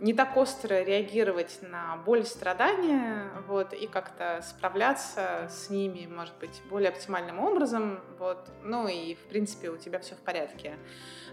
не 0.00 0.14
так 0.14 0.36
остро 0.36 0.82
реагировать 0.82 1.58
на 1.62 1.96
боль 1.98 2.24
страдания, 2.24 3.30
вот, 3.46 3.72
и 3.72 3.86
как-то 3.86 4.40
справляться 4.42 5.48
с 5.50 5.70
ними, 5.70 6.06
может 6.06 6.34
быть, 6.38 6.62
более 6.70 6.90
оптимальным 6.90 7.40
образом, 7.40 8.00
вот, 8.18 8.48
ну 8.62 8.88
и, 8.88 9.14
в 9.14 9.28
принципе, 9.28 9.70
у 9.70 9.76
тебя 9.76 9.98
все 9.98 10.14
в 10.14 10.18
порядке. 10.18 10.76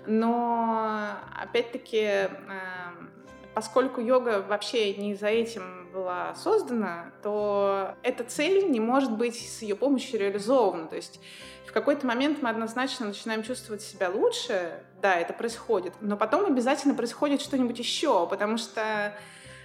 Но, 0.07 1.17
опять-таки, 1.41 2.03
э, 2.03 2.29
поскольку 3.55 4.01
йога 4.01 4.45
вообще 4.47 4.93
не 4.95 5.15
за 5.15 5.27
этим 5.27 5.89
была 5.93 6.35
создана, 6.35 7.13
то 7.23 7.95
эта 8.03 8.25
цель 8.25 8.69
не 8.69 8.81
может 8.81 9.17
быть 9.17 9.35
с 9.37 9.61
ее 9.61 9.75
помощью 9.75 10.19
реализована. 10.19 10.87
То 10.87 10.97
есть 10.97 11.21
в 11.65 11.71
какой-то 11.71 12.05
момент 12.05 12.41
мы 12.41 12.49
однозначно 12.49 13.07
начинаем 13.07 13.43
чувствовать 13.43 13.81
себя 13.81 14.09
лучше, 14.09 14.83
да, 15.01 15.15
это 15.15 15.31
происходит, 15.33 15.93
но 16.01 16.17
потом 16.17 16.45
обязательно 16.45 16.95
происходит 16.95 17.41
что-нибудь 17.41 17.79
еще, 17.79 18.27
потому 18.27 18.57
что 18.57 19.13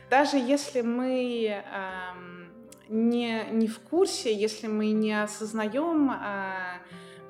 даже 0.08 0.36
если 0.36 0.82
мы 0.82 1.62
эм, 1.64 2.48
не, 2.88 3.44
не 3.50 3.66
в 3.66 3.80
курсе, 3.80 4.32
если 4.32 4.68
мы 4.68 4.92
не 4.92 5.20
осознаем, 5.20 6.12
э, 6.12 6.78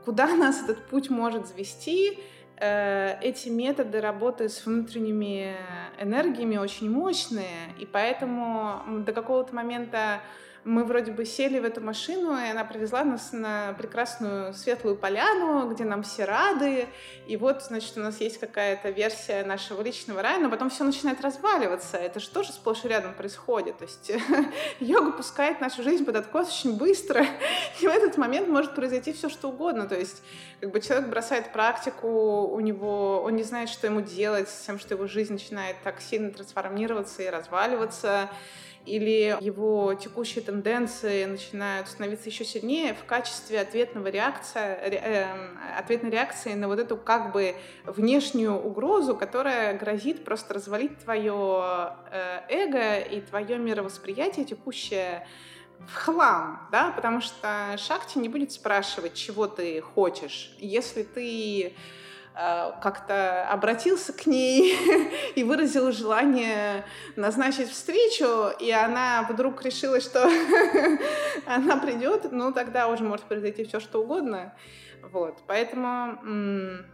куда 0.04 0.26
нас 0.36 0.62
этот 0.62 0.86
путь 0.88 1.08
может 1.08 1.46
завести, 1.46 2.18
эти 2.60 3.48
методы 3.48 4.00
работы 4.00 4.48
с 4.48 4.66
внутренними 4.66 5.56
энергиями 5.98 6.58
очень 6.58 6.90
мощные, 6.90 7.74
и 7.78 7.86
поэтому 7.86 8.82
до 9.04 9.12
какого-то 9.12 9.54
момента 9.54 10.20
мы 10.64 10.84
вроде 10.84 11.10
бы 11.10 11.24
сели 11.24 11.58
в 11.58 11.64
эту 11.64 11.80
машину, 11.80 12.36
и 12.36 12.50
она 12.50 12.64
привезла 12.64 13.02
нас 13.02 13.32
на 13.32 13.72
прекрасную 13.74 14.52
светлую 14.52 14.96
поляну, 14.96 15.70
где 15.70 15.84
нам 15.84 16.02
все 16.02 16.24
рады, 16.24 16.88
и 17.26 17.36
вот, 17.36 17.62
значит, 17.62 17.96
у 17.96 18.00
нас 18.00 18.20
есть 18.20 18.38
какая-то 18.38 18.90
версия 18.90 19.42
нашего 19.44 19.82
личного 19.82 20.22
рая, 20.22 20.38
но 20.38 20.50
потом 20.50 20.68
все 20.68 20.84
начинает 20.84 21.20
разваливаться. 21.20 21.96
Это 21.96 22.20
же 22.20 22.28
тоже 22.28 22.52
сплошь 22.52 22.84
и 22.84 22.88
рядом 22.88 23.14
происходит. 23.14 23.78
То 23.78 23.84
есть 23.84 24.12
йога 24.80 25.12
пускает 25.12 25.60
нашу 25.60 25.82
жизнь 25.82 26.04
под 26.04 26.16
откос 26.16 26.48
очень 26.48 26.76
быстро, 26.76 27.24
и 27.80 27.86
в 27.86 27.90
этот 27.90 28.16
момент 28.18 28.48
может 28.48 28.74
произойти 28.74 29.12
все, 29.12 29.28
что 29.28 29.48
угодно. 29.48 29.86
То 29.86 29.98
есть 29.98 30.22
как 30.60 30.72
бы 30.72 30.80
человек 30.80 31.08
бросает 31.08 31.52
практику, 31.52 32.42
у 32.46 32.60
него, 32.60 33.22
он 33.22 33.36
не 33.36 33.44
знает, 33.44 33.70
что 33.70 33.86
ему 33.86 34.02
делать 34.02 34.48
с 34.48 34.66
тем, 34.66 34.78
что 34.78 34.94
его 34.94 35.06
жизнь 35.06 35.32
начинает 35.32 35.76
так 35.82 36.00
сильно 36.00 36.30
трансформироваться 36.30 37.22
и 37.22 37.30
разваливаться, 37.30 38.28
или 38.86 39.36
его 39.40 39.94
текущие 39.94 40.42
тенденции 40.42 41.24
начинают 41.24 41.88
становиться 41.88 42.28
еще 42.28 42.44
сильнее 42.44 42.94
в 42.94 43.04
качестве 43.04 43.60
ответного 43.60 44.08
реакция, 44.08 44.76
э, 44.76 45.26
ответной 45.78 46.10
реакции 46.10 46.54
на 46.54 46.68
вот 46.68 46.78
эту 46.78 46.96
как 46.96 47.32
бы 47.32 47.54
внешнюю 47.84 48.54
угрозу, 48.54 49.16
которая 49.16 49.76
грозит 49.76 50.24
просто 50.24 50.54
развалить 50.54 50.98
твое 50.98 51.94
э, 52.10 52.40
эго 52.48 52.98
и 52.98 53.20
твое 53.20 53.58
мировосприятие 53.58 54.44
текущее 54.44 55.26
в 55.86 55.94
хлам, 55.94 56.68
да, 56.70 56.92
потому 56.92 57.20
что 57.20 57.74
Шакти 57.78 58.18
не 58.18 58.28
будет 58.28 58.52
спрашивать, 58.52 59.14
чего 59.14 59.46
ты 59.46 59.80
хочешь. 59.80 60.54
Если 60.58 61.02
ты 61.02 61.74
как-то 62.80 63.48
обратился 63.48 64.12
к 64.12 64.26
ней 64.26 64.74
и 65.34 65.44
выразил 65.44 65.92
желание 65.92 66.84
назначить 67.16 67.70
встречу, 67.70 68.50
и 68.58 68.70
она 68.70 69.26
вдруг 69.28 69.62
решила, 69.62 70.00
что 70.00 70.22
она 71.46 71.76
придет, 71.76 72.32
ну 72.32 72.52
тогда 72.52 72.88
уже 72.88 73.04
может 73.04 73.26
произойти 73.26 73.64
все 73.64 73.80
что 73.80 74.02
угодно. 74.02 74.54
Вот, 75.02 75.38
поэтому 75.46 76.84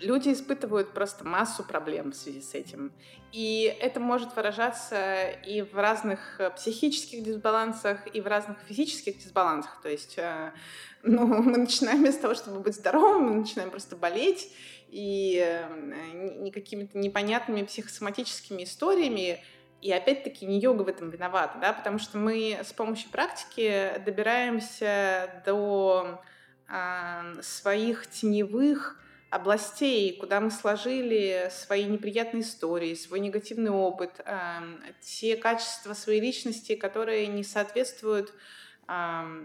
люди 0.00 0.32
испытывают 0.32 0.92
просто 0.92 1.24
массу 1.26 1.62
проблем 1.62 2.12
в 2.12 2.16
связи 2.16 2.40
с 2.40 2.54
этим. 2.54 2.92
И 3.32 3.76
это 3.80 4.00
может 4.00 4.34
выражаться 4.34 5.28
и 5.46 5.62
в 5.62 5.74
разных 5.74 6.40
э, 6.40 6.50
психических 6.50 7.22
дисбалансах, 7.22 8.12
и 8.12 8.20
в 8.20 8.26
разных 8.26 8.58
физических 8.66 9.18
дисбалансах. 9.18 9.80
То 9.82 9.88
есть 9.88 10.18
э, 10.18 10.52
ну, 11.02 11.26
мы 11.26 11.58
начинаем 11.58 11.98
вместо 11.98 12.22
того, 12.22 12.34
чтобы 12.34 12.60
быть 12.60 12.74
здоровым, 12.74 13.24
мы 13.24 13.34
начинаем 13.34 13.70
просто 13.70 13.94
болеть, 13.96 14.52
и 14.90 15.42
э, 15.44 16.38
не 16.38 16.50
какими-то 16.50 16.98
непонятными 16.98 17.62
психосоматическими 17.62 18.64
историями 18.64 19.42
И 19.80 19.92
опять-таки 19.92 20.46
не 20.46 20.60
йога 20.60 20.82
в 20.82 20.88
этом 20.88 21.10
виновата, 21.10 21.58
да, 21.60 21.72
потому 21.72 21.98
что 21.98 22.18
мы 22.18 22.58
с 22.62 22.72
помощью 22.72 23.10
практики 23.10 23.92
добираемся 24.04 25.42
до 25.46 26.20
э, 26.68 27.42
своих 27.42 28.08
теневых 28.08 29.00
областей, 29.30 30.18
куда 30.18 30.40
мы 30.40 30.50
сложили 30.50 31.48
свои 31.52 31.84
неприятные 31.84 32.42
истории, 32.42 32.94
свой 32.94 33.20
негативный 33.20 33.70
опыт, 33.70 34.20
э, 34.24 34.60
те 35.00 35.36
качества 35.36 35.94
своей 35.94 36.20
личности, 36.20 36.74
которые 36.74 37.28
не 37.28 37.44
соответствуют 37.44 38.34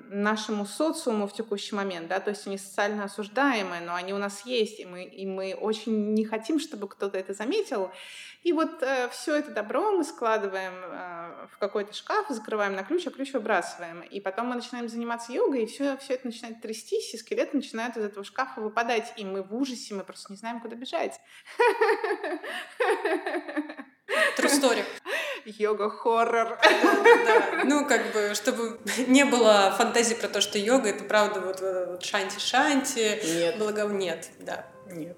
нашему 0.10 0.66
социуму 0.66 1.28
в 1.28 1.34
текущий 1.34 1.76
момент, 1.76 2.08
да, 2.08 2.20
то 2.20 2.32
есть 2.32 2.48
они 2.48 2.58
социально 2.58 3.04
осуждаемые, 3.04 3.82
но 3.82 3.94
они 3.94 4.14
у 4.14 4.18
нас 4.18 4.46
есть, 4.46 4.80
и 4.80 4.86
мы, 4.86 5.04
и 5.04 5.26
мы 5.28 5.54
очень 5.54 6.14
не 6.14 6.26
хотим, 6.26 6.60
чтобы 6.60 6.88
кто-то 6.88 7.18
это 7.18 7.34
заметил. 7.34 7.92
И 8.42 8.54
вот 8.54 8.82
э, 8.82 9.10
все 9.10 9.36
это 9.36 9.52
добро 9.52 9.92
мы 9.92 10.04
складываем 10.04 10.74
э, 10.76 11.48
в 11.52 11.58
какой-то 11.58 11.94
шкаф, 11.94 12.28
закрываем 12.30 12.76
на 12.76 12.84
ключ, 12.84 13.08
а 13.08 13.12
ключ 13.12 13.34
выбрасываем. 13.34 14.02
И 14.02 14.20
потом 14.20 14.48
мы 14.48 14.56
начинаем 14.56 14.88
заниматься 14.88 15.32
йогой, 15.32 15.64
и 15.64 15.66
все, 15.66 15.98
все 15.98 16.14
это 16.14 16.28
начинает 16.28 16.62
трястись, 16.62 17.14
и 17.14 17.18
скелеты 17.18 17.58
начинают 17.58 17.98
из 17.98 18.04
этого 18.04 18.24
шкафа 18.24 18.62
выпадать. 18.62 19.14
И 19.18 19.26
мы 19.26 19.42
в 19.42 19.56
ужасе, 19.56 19.96
мы 19.96 20.04
просто 20.04 20.32
не 20.32 20.38
знаем, 20.38 20.60
куда 20.60 20.76
бежать. 20.76 21.20
Story. 24.38 24.86
Йога-хоррор. 25.46 26.58
Да, 26.62 27.64
ну, 27.64 27.86
как 27.86 28.12
бы, 28.14 28.34
чтобы 28.34 28.80
не 29.08 29.26
было 29.26 29.74
фантазии 29.78 30.16
про 30.16 30.28
то, 30.28 30.42
что 30.42 30.58
йога— 30.58 30.90
это 30.92 31.04
правда 31.04 31.42
вот, 31.42 31.62
вот 31.62 32.04
шанти-шанти. 32.04 33.20
Нет. 33.38 33.58
Благо... 33.58 33.84
Нет, 33.84 34.30
да. 34.40 34.66
Нет. 34.88 35.18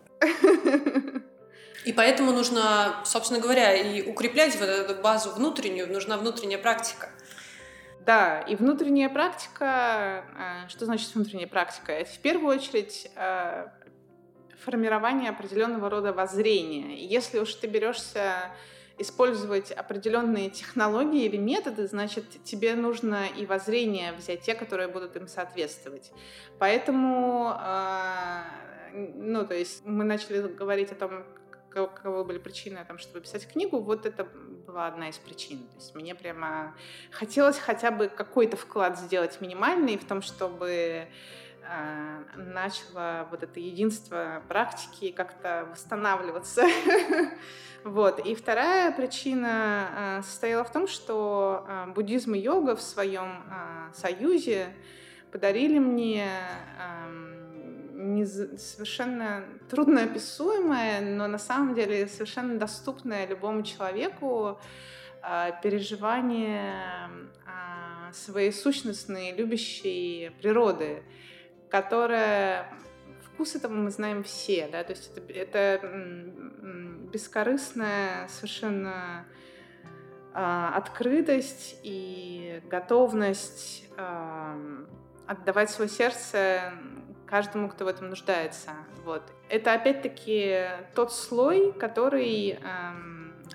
И 1.86 1.94
поэтому 1.94 2.34
нужно, 2.34 3.02
собственно 3.06 3.40
говоря, 3.40 3.74
и 3.74 4.02
укреплять 4.02 4.60
вот 4.60 4.68
эту 4.68 5.02
базу 5.02 5.32
внутреннюю, 5.32 5.92
нужна 5.92 6.18
внутренняя 6.18 6.60
практика. 6.60 7.10
Да, 8.02 8.42
и 8.42 8.56
внутренняя 8.56 9.10
практика, 9.10 10.26
э, 10.66 10.70
что 10.70 10.86
значит 10.86 11.14
внутренняя 11.14 11.48
практика? 11.48 11.92
Это 11.92 12.10
в 12.10 12.20
первую 12.20 12.58
очередь 12.58 13.10
э, 13.16 13.68
формирование 14.64 15.30
определенного 15.30 15.90
рода 15.90 16.14
воззрения. 16.14 17.06
Если 17.06 17.40
уж 17.40 17.54
ты 17.54 17.68
берешься 17.68 18.52
использовать 18.98 19.72
определенные 19.72 20.50
технологии 20.50 21.26
или 21.26 21.38
методы, 21.38 21.88
значит, 21.88 22.26
тебе 22.44 22.76
нужно 22.76 23.28
и 23.28 23.46
воззрение 23.46 24.14
взять 24.14 24.42
те, 24.42 24.56
которые 24.56 24.88
будут 24.88 25.16
им 25.16 25.28
соответствовать. 25.28 26.12
Поэтому, 26.60 27.56
э, 27.60 28.42
ну, 28.94 29.46
то 29.46 29.54
есть 29.54 29.86
мы 29.86 30.04
начали 30.04 30.42
говорить 30.42 30.92
о 30.92 30.96
том, 30.96 31.24
каковы 31.70 32.24
были 32.24 32.40
причины, 32.40 32.84
там, 32.88 32.98
чтобы 32.98 33.22
писать 33.22 33.48
книгу, 33.48 33.80
вот 33.80 34.06
это 34.06 34.28
была 34.66 34.88
одна 34.88 35.10
из 35.10 35.18
причин. 35.18 35.60
То 35.60 35.76
есть 35.76 35.96
мне 35.96 36.16
прямо 36.16 36.76
хотелось 37.12 37.58
хотя 37.58 37.92
бы 37.92 38.08
какой-то 38.08 38.58
вклад 38.58 38.98
сделать 38.98 39.40
минимальный 39.42 39.98
в 39.98 40.06
том, 40.06 40.22
чтобы 40.22 41.08
а, 41.08 41.08
начало 42.36 43.28
вот 43.30 43.44
это 43.44 43.60
единство 43.60 44.42
практики 44.48 45.12
как-то 45.12 45.68
восстанавливаться. 45.72 46.66
вот. 47.84 48.26
И 48.26 48.36
вторая 48.36 48.92
причина 48.92 49.88
а, 49.96 50.22
состояла 50.24 50.64
в 50.64 50.72
том, 50.72 50.88
что 50.88 51.66
а, 51.68 51.88
буддизм 51.88 52.34
и 52.34 52.40
йога 52.40 52.76
в 52.76 52.82
своем 52.82 53.44
союзе 53.94 54.74
подарили 55.32 55.80
мне 55.80 56.30
не, 57.94 58.26
совершенно 58.26 59.44
трудноописуемое, 59.70 61.02
но 61.02 61.28
на 61.28 61.40
самом 61.40 61.76
деле 61.76 62.08
совершенно 62.08 62.58
доступное 62.58 63.28
любому 63.28 63.64
человеку 63.64 64.60
переживание 65.62 67.10
своей 68.14 68.54
сущностной, 68.54 69.34
любящей 69.34 70.32
природы 70.42 71.04
которая 71.70 72.68
вкус 73.38 73.56
этого 73.56 73.74
мы 73.74 73.92
знаем 73.92 74.24
все, 74.24 74.68
да, 74.68 74.84
то 74.84 74.94
есть 74.94 75.12
это, 75.16 75.34
это 75.34 75.80
бескорыстная 77.12 78.28
совершенно 78.30 79.26
э, 80.34 80.70
открытость 80.74 81.80
и 81.84 82.62
готовность 82.70 83.86
э, 83.96 84.86
отдавать 85.28 85.70
свое 85.70 85.90
сердце 85.90 86.74
каждому, 87.28 87.70
кто 87.70 87.86
в 87.86 87.88
этом 87.90 88.10
нуждается. 88.10 88.72
Вот. 89.04 89.22
Это 89.50 89.74
опять-таки 89.74 90.68
тот 90.96 91.14
слой, 91.14 91.74
который 91.74 92.52
э, 92.52 92.58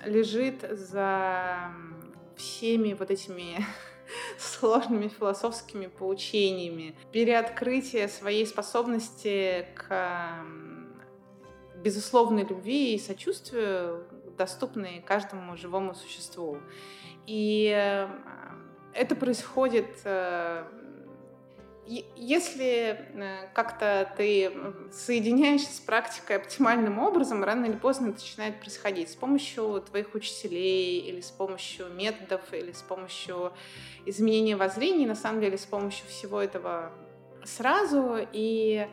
лежит 0.05 0.61
за 0.71 1.71
всеми 2.37 2.93
вот 2.93 3.11
этими 3.11 3.65
сложными 4.37 5.07
философскими 5.07 5.87
поучениями, 5.87 6.95
переоткрытие 7.11 8.07
своей 8.07 8.45
способности 8.45 9.67
к 9.75 10.45
безусловной 11.83 12.45
любви 12.45 12.95
и 12.95 12.99
сочувствию, 12.99 14.05
доступной 14.37 15.03
каждому 15.05 15.55
живому 15.57 15.93
существу. 15.93 16.57
И 17.27 17.71
э, 17.75 18.07
это 18.93 19.15
происходит 19.15 19.89
э, 20.05 20.65
если 21.85 22.97
э, 23.13 23.47
как-то 23.53 24.11
ты 24.15 24.51
соединяешься 24.91 25.73
с 25.73 25.79
практикой 25.79 26.37
оптимальным 26.37 26.99
образом, 26.99 27.43
рано 27.43 27.65
или 27.65 27.75
поздно 27.75 28.07
это 28.07 28.19
начинает 28.19 28.59
происходить 28.59 29.11
с 29.11 29.15
помощью 29.15 29.83
твоих 29.89 30.15
учителей 30.15 30.99
или 30.99 31.21
с 31.21 31.31
помощью 31.31 31.89
методов 31.89 32.41
или 32.53 32.71
с 32.71 32.81
помощью 32.81 33.51
изменения 34.05 34.55
воззрений, 34.55 35.05
на 35.05 35.15
самом 35.15 35.41
деле 35.41 35.57
с 35.57 35.65
помощью 35.65 36.07
всего 36.07 36.41
этого 36.41 36.91
сразу. 37.43 38.17
И 38.31 38.87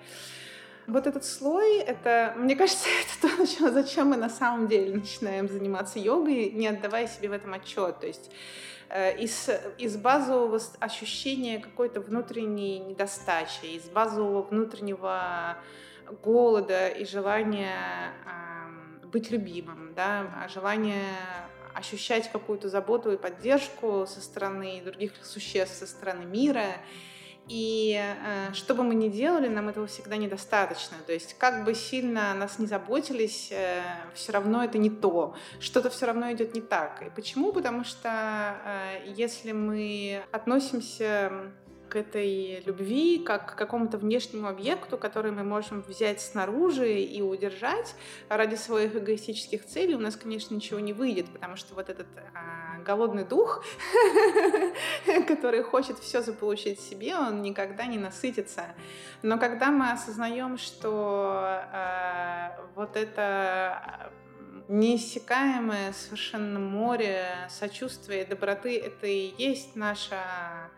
вот 0.87 1.07
этот 1.07 1.25
слой, 1.25 1.79
это, 1.79 2.35
мне 2.37 2.57
кажется, 2.57 2.89
это 3.21 3.47
то, 3.59 3.71
зачем 3.71 4.09
мы 4.09 4.17
на 4.17 4.31
самом 4.31 4.69
деле 4.69 4.95
начинаем 4.97 5.49
заниматься 5.49 5.99
йогой, 5.99 6.51
не 6.51 6.67
отдавая 6.67 7.07
себе 7.07 7.29
в 7.29 7.33
этом 7.33 7.55
отчет. 7.55 8.01
То 8.01 8.07
есть 8.07 8.31
из, 9.19 9.49
из 9.79 9.97
базового 9.97 10.61
ощущения 10.81 11.59
какой-то 11.59 12.01
внутренней 12.01 12.81
недостачи, 12.81 13.67
из 13.67 13.89
базового 13.89 14.43
внутреннего 14.43 15.59
голода 16.23 16.89
и 16.89 17.05
желания 17.05 18.13
э, 18.27 19.07
быть 19.07 19.31
любимым, 19.31 19.95
да, 19.95 20.31
а 20.43 20.49
желания 20.49 21.05
ощущать 21.75 22.31
какую-то 22.31 22.69
заботу 22.69 23.13
и 23.13 23.17
поддержку 23.17 24.07
со 24.07 24.21
стороны 24.21 24.83
других 24.85 25.13
существ, 25.23 25.77
со 25.77 25.87
стороны 25.87 26.25
мира. 26.25 26.67
И 27.51 28.01
э, 28.01 28.53
что 28.53 28.77
бы 28.77 28.85
мы 28.85 28.95
ни 28.95 29.09
делали, 29.09 29.49
нам 29.49 29.69
этого 29.69 29.89
всегда 29.89 30.17
недостаточно. 30.17 30.97
То 31.05 31.13
есть 31.13 31.35
как 31.37 31.65
бы 31.65 31.75
сильно 31.75 32.33
нас 32.33 32.61
не 32.61 32.67
заботились, 32.67 33.49
э, 33.51 33.83
все 34.15 34.31
равно 34.31 34.63
это 34.63 34.79
не 34.79 34.89
то. 34.89 35.35
Что-то 35.59 35.91
все 35.91 36.07
равно 36.07 36.31
идет 36.33 36.55
не 36.55 36.61
так. 36.61 37.03
И 37.03 37.11
почему? 37.11 37.53
Потому 37.53 37.83
что 37.83 38.57
э, 38.65 39.13
если 39.17 39.51
мы 39.51 40.23
относимся 40.31 41.51
к 41.91 41.97
этой 41.97 42.63
любви, 42.65 43.19
как 43.19 43.53
к 43.53 43.59
какому-то 43.59 43.99
внешнему 43.99 44.49
объекту, 44.49 44.97
который 44.97 45.33
мы 45.33 45.43
можем 45.43 45.83
взять 45.83 46.21
снаружи 46.21 47.01
и 47.01 47.21
удержать 47.21 47.95
ради 48.29 48.55
своих 48.55 48.95
эгоистических 48.97 49.67
целей, 49.67 49.97
у 49.97 49.99
нас, 49.99 50.17
конечно, 50.17 50.55
ничего 50.55 50.81
не 50.81 50.93
выйдет, 50.93 51.27
потому 51.31 51.57
что 51.57 51.75
вот 51.75 51.91
этот 51.91 52.07
а, 52.33 52.79
голодный 52.83 53.25
дух, 53.25 53.65
который 55.27 55.63
хочет 55.63 55.99
все 55.99 56.23
заполучить 56.23 56.81
себе, 56.81 57.17
он 57.17 57.43
никогда 57.43 57.87
не 57.87 57.99
насытится. 57.99 58.67
Но 59.23 59.39
когда 59.39 59.71
мы 59.71 59.91
осознаем, 59.91 60.57
что 60.57 61.43
а, 61.43 62.57
вот 62.77 62.97
это 62.97 64.11
неиссякаемое 64.69 65.93
совершенно 65.93 66.61
море 66.61 67.27
сочувствия 67.49 68.23
и 68.23 68.25
доброты, 68.25 68.79
это 68.79 69.09
и 69.09 69.35
есть 69.37 69.75
наша 69.75 70.71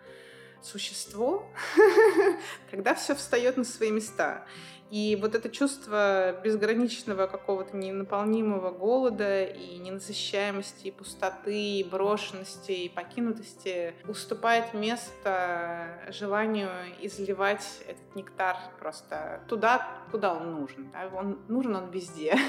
существо, 0.62 1.46
тогда 2.70 2.94
все 2.94 3.14
встает 3.14 3.57
на 3.57 3.64
свои 3.64 3.90
места. 3.90 4.44
И 4.92 5.16
вот 5.18 5.35
это 5.35 5.48
чувство 5.48 6.38
безграничного 6.44 7.27
какого-то 7.27 7.75
ненаполнимого 7.75 8.70
голода 8.70 9.42
и 9.42 9.79
ненасыщаемости, 9.79 10.88
и 10.88 10.90
пустоты, 10.90 11.79
и 11.79 11.83
брошенности, 11.83 12.72
и 12.72 12.88
покинутости 12.90 13.94
уступает 14.07 14.75
место 14.75 15.98
желанию 16.08 16.69
изливать 17.00 17.67
этот 17.87 18.15
нектар 18.15 18.58
просто 18.79 19.40
туда, 19.48 19.88
куда 20.10 20.35
он 20.35 20.60
нужен. 20.60 20.92
Он 21.15 21.38
нужен 21.48 21.75
он 21.75 21.90
везде. 21.90 22.37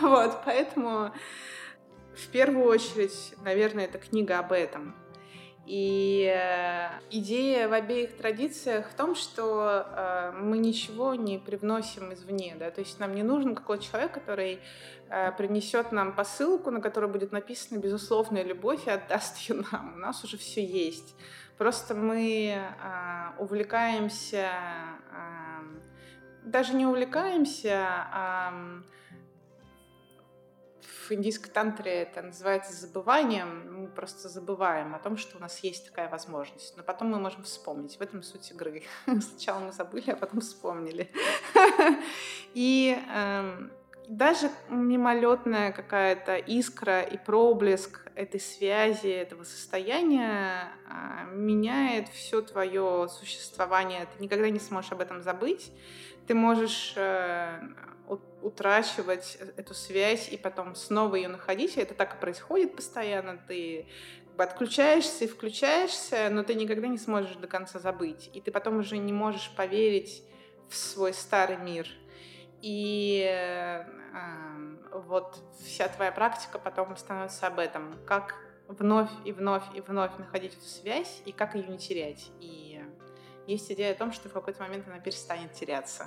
Вот, 0.00 0.40
поэтому 0.44 1.12
в 2.14 2.28
первую 2.28 2.66
очередь, 2.66 3.34
наверное, 3.42 3.86
эта 3.86 3.98
книга 3.98 4.38
об 4.38 4.52
этом. 4.52 4.94
И 5.66 6.30
э, 6.30 6.90
идея 7.10 7.68
в 7.68 7.72
обеих 7.72 8.18
традициях 8.18 8.90
в 8.90 8.94
том, 8.94 9.14
что 9.14 9.86
э, 9.86 10.32
мы 10.32 10.58
ничего 10.58 11.14
не 11.14 11.38
привносим 11.38 12.12
извне, 12.12 12.54
да, 12.58 12.70
то 12.70 12.82
есть 12.82 13.00
нам 13.00 13.14
не 13.14 13.22
нужен 13.22 13.54
какой-то 13.54 13.82
человек, 13.82 14.12
который 14.12 14.60
э, 15.08 15.32
принесет 15.32 15.90
нам 15.90 16.14
посылку, 16.14 16.70
на 16.70 16.82
которой 16.82 17.10
будет 17.10 17.32
написана 17.32 17.78
безусловная 17.78 18.42
любовь 18.42 18.86
и 18.86 18.90
отдаст 18.90 19.38
ее 19.38 19.64
нам. 19.72 19.94
У 19.94 19.98
нас 19.98 20.22
уже 20.22 20.36
все 20.36 20.62
есть. 20.62 21.14
Просто 21.56 21.94
мы 21.94 22.58
э, 22.58 22.62
увлекаемся, 23.38 24.50
даже 26.44 26.74
не 26.74 26.84
увлекаемся, 26.84 27.86
а 28.12 28.52
в 31.04 31.12
индийской 31.12 31.50
тантре 31.50 31.92
это 31.92 32.22
называется 32.22 32.72
забыванием. 32.72 33.82
Мы 33.82 33.88
просто 33.88 34.28
забываем 34.28 34.94
о 34.94 34.98
том, 34.98 35.16
что 35.16 35.36
у 35.36 35.40
нас 35.40 35.60
есть 35.60 35.86
такая 35.86 36.08
возможность. 36.08 36.76
Но 36.76 36.82
потом 36.82 37.10
мы 37.10 37.18
можем 37.18 37.42
вспомнить. 37.42 37.96
В 37.96 38.00
этом 38.00 38.22
суть 38.22 38.50
игры. 38.50 38.82
Сначала 39.06 39.60
мы 39.60 39.72
забыли, 39.72 40.10
а 40.10 40.16
потом 40.16 40.40
вспомнили. 40.40 41.10
И 42.54 42.98
эм, 43.14 43.70
даже 44.08 44.50
мимолетная 44.68 45.72
какая-то 45.72 46.36
искра 46.36 47.02
и 47.02 47.16
проблеск 47.16 48.03
этой 48.14 48.40
связи, 48.40 49.08
этого 49.08 49.44
состояния 49.44 50.72
а, 50.88 51.24
меняет 51.24 52.08
все 52.08 52.42
твое 52.42 53.08
существование. 53.08 54.06
Ты 54.06 54.22
никогда 54.22 54.50
не 54.50 54.60
сможешь 54.60 54.92
об 54.92 55.00
этом 55.00 55.22
забыть. 55.22 55.72
Ты 56.26 56.34
можешь 56.34 56.94
э, 56.96 57.60
утрачивать 58.42 59.36
э, 59.40 59.52
эту 59.56 59.74
связь 59.74 60.28
и 60.30 60.36
потом 60.36 60.74
снова 60.74 61.16
ее 61.16 61.28
находить. 61.28 61.76
И 61.76 61.80
это 61.80 61.94
так 61.94 62.14
и 62.14 62.20
происходит 62.20 62.76
постоянно. 62.76 63.38
Ты 63.48 63.86
отключаешься 64.36 65.24
и 65.24 65.28
включаешься, 65.28 66.28
но 66.30 66.42
ты 66.42 66.54
никогда 66.54 66.86
не 66.86 66.98
сможешь 66.98 67.36
до 67.36 67.46
конца 67.46 67.78
забыть. 67.78 68.30
И 68.32 68.40
ты 68.40 68.50
потом 68.50 68.78
уже 68.78 68.98
не 68.98 69.12
можешь 69.12 69.50
поверить 69.56 70.22
в 70.68 70.76
свой 70.76 71.12
старый 71.12 71.56
мир. 71.56 71.88
И 72.62 73.26
э, 73.28 73.84
вот 74.92 75.38
вся 75.60 75.88
твоя 75.88 76.12
практика 76.12 76.58
потом 76.58 76.96
становится 76.96 77.46
об 77.46 77.58
этом. 77.58 77.98
Как 78.06 78.36
вновь 78.68 79.10
и 79.24 79.32
вновь 79.32 79.64
и 79.74 79.80
вновь 79.80 80.16
находить 80.18 80.54
эту 80.54 80.64
связь 80.64 81.22
и 81.24 81.32
как 81.32 81.54
ее 81.54 81.66
не 81.66 81.78
терять. 81.78 82.30
И 82.40 82.82
есть 83.46 83.70
идея 83.72 83.92
о 83.92 83.94
том, 83.94 84.12
что 84.12 84.28
в 84.28 84.32
какой-то 84.32 84.62
момент 84.62 84.86
она 84.88 84.98
перестанет 85.00 85.52
теряться. 85.52 86.06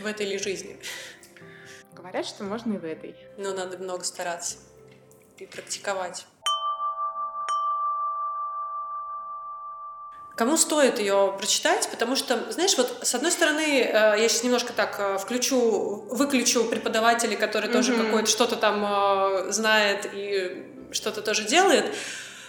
В 0.00 0.06
этой 0.06 0.26
ли 0.26 0.38
жизни? 0.38 0.80
Говорят, 1.92 2.26
что 2.26 2.44
можно 2.44 2.74
и 2.74 2.78
в 2.78 2.84
этой. 2.84 3.16
Но 3.36 3.52
надо 3.54 3.78
много 3.78 4.04
стараться 4.04 4.58
и 5.36 5.46
практиковать. 5.46 6.26
Кому 10.38 10.56
стоит 10.56 11.00
ее 11.00 11.34
прочитать? 11.36 11.88
Потому 11.90 12.14
что, 12.14 12.52
знаешь, 12.52 12.78
вот 12.78 13.00
с 13.02 13.12
одной 13.12 13.32
стороны, 13.32 13.80
э, 13.80 13.92
я 13.92 14.28
сейчас 14.28 14.44
немножко 14.44 14.72
так 14.72 14.94
э, 15.00 15.18
включу, 15.18 16.06
выключу 16.12 16.62
преподавателей, 16.66 17.34
которые 17.34 17.68
mm-hmm. 17.68 17.72
тоже 17.72 17.96
какое-то 17.96 18.30
что-то 18.30 18.54
там 18.54 18.84
э, 18.86 19.50
знает 19.50 20.08
и 20.12 20.64
что-то 20.92 21.22
тоже 21.22 21.42
делает. 21.42 21.92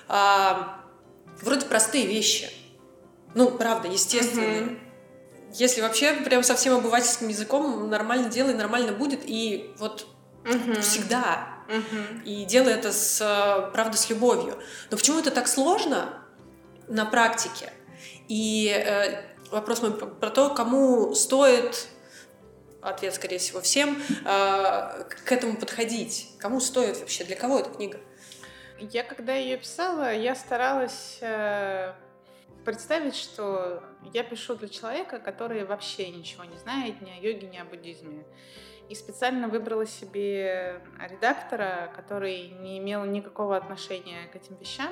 А, 0.07 0.81
вроде 1.41 1.65
простые 1.65 2.05
вещи. 2.05 2.51
Ну, 3.33 3.49
правда, 3.49 3.87
естественные. 3.87 4.61
Mm-hmm. 4.61 4.79
Если 5.55 5.81
вообще 5.81 6.13
прям 6.13 6.43
совсем 6.43 6.75
обывательским 6.75 7.27
языком 7.27 7.89
нормально 7.89 8.29
делай, 8.29 8.53
нормально 8.53 8.91
будет. 8.91 9.21
И 9.25 9.73
вот 9.79 10.05
mm-hmm. 10.43 10.81
всегда. 10.81 11.47
Mm-hmm. 11.67 12.23
И 12.25 12.45
делай 12.45 12.73
это 12.73 12.91
с, 12.91 13.17
правда, 13.73 13.97
с 13.97 14.11
любовью. 14.11 14.59
Но 14.91 14.97
почему 14.97 15.17
это 15.17 15.31
так 15.31 15.47
сложно 15.47 16.23
на 16.87 17.05
практике? 17.05 17.73
И 18.27 18.69
э, 18.69 19.23
вопрос 19.51 19.81
мой 19.81 19.93
про 19.93 20.29
то, 20.29 20.53
кому 20.53 21.13
стоит 21.15 21.87
ответ, 22.81 23.13
скорее 23.13 23.39
всего, 23.39 23.61
всем, 23.61 23.97
э, 24.25 25.03
к 25.03 25.31
этому 25.31 25.57
подходить. 25.57 26.29
Кому 26.39 26.59
стоит 26.59 26.97
вообще? 26.97 27.23
Для 27.23 27.35
кого 27.35 27.59
эта 27.59 27.69
книга? 27.69 27.99
Я 28.79 29.03
когда 29.03 29.33
ее 29.33 29.57
писала, 29.57 30.13
я 30.13 30.35
старалась 30.35 31.17
э, 31.21 31.93
представить, 32.63 33.15
что 33.15 33.83
я 34.13 34.23
пишу 34.23 34.55
для 34.55 34.69
человека, 34.69 35.19
который 35.19 35.65
вообще 35.65 36.09
ничего 36.09 36.45
не 36.45 36.57
знает 36.57 37.01
ни 37.01 37.09
о 37.11 37.15
йоге, 37.15 37.47
ни 37.47 37.57
о 37.57 37.65
буддизме. 37.65 38.23
И 38.87 38.95
специально 38.95 39.47
выбрала 39.47 39.85
себе 39.85 40.81
редактора, 41.09 41.91
который 41.95 42.49
не 42.49 42.79
имел 42.79 43.05
никакого 43.05 43.55
отношения 43.55 44.27
к 44.31 44.35
этим 44.35 44.55
вещам. 44.55 44.91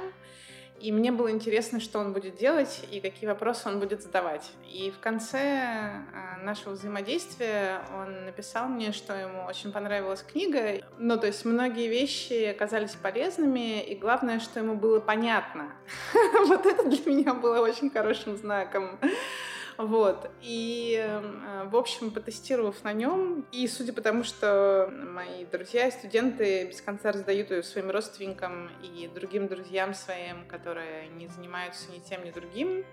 И 0.79 0.91
мне 0.91 1.11
было 1.11 1.31
интересно, 1.31 1.79
что 1.79 1.99
он 1.99 2.13
будет 2.13 2.35
делать 2.35 2.85
и 2.91 2.99
какие 2.99 3.27
вопросы 3.27 3.67
он 3.67 3.79
будет 3.79 4.03
задавать. 4.03 4.51
И 4.71 4.91
в 4.91 4.99
конце 4.99 6.03
а, 6.13 6.37
нашего 6.43 6.73
взаимодействия 6.73 7.81
он 7.95 8.25
написал 8.25 8.67
мне, 8.67 8.91
что 8.91 9.13
ему 9.13 9.45
очень 9.45 9.71
понравилась 9.71 10.23
книга. 10.23 10.83
Ну, 10.99 11.17
то 11.17 11.27
есть 11.27 11.45
многие 11.45 11.87
вещи 11.87 12.45
оказались 12.45 12.91
полезными, 12.91 13.81
и 13.81 13.95
главное, 13.95 14.39
что 14.39 14.59
ему 14.59 14.75
было 14.75 14.99
понятно. 14.99 15.73
Вот 16.47 16.65
это 16.65 16.87
для 16.87 17.11
меня 17.11 17.33
было 17.33 17.59
очень 17.59 17.89
хорошим 17.89 18.37
знаком. 18.37 18.99
Вот. 19.77 20.31
И, 20.41 20.99
э, 20.99 21.67
в 21.69 21.75
общем, 21.75 22.09
потестировав 22.09 22.83
на 22.83 22.93
нем, 22.93 23.45
и 23.51 23.67
судя 23.67 23.93
по 23.93 24.01
тому, 24.01 24.23
что 24.23 24.91
мои 24.91 25.45
друзья 25.45 25.87
и 25.87 25.91
студенты 25.91 26.65
без 26.65 26.81
конца 26.81 27.11
раздают 27.11 27.51
ее 27.51 27.61
своим 27.61 27.91
родственникам 27.91 28.71
и 28.81 29.07
другим 29.07 29.47
друзьям 29.47 29.93
своим, 29.93 30.47
которые 30.47 31.09
не 31.09 31.27
занимаются 31.27 31.91
ни 31.91 31.99
тем, 31.99 32.23
ни 32.23 32.31
другим, 32.31 32.85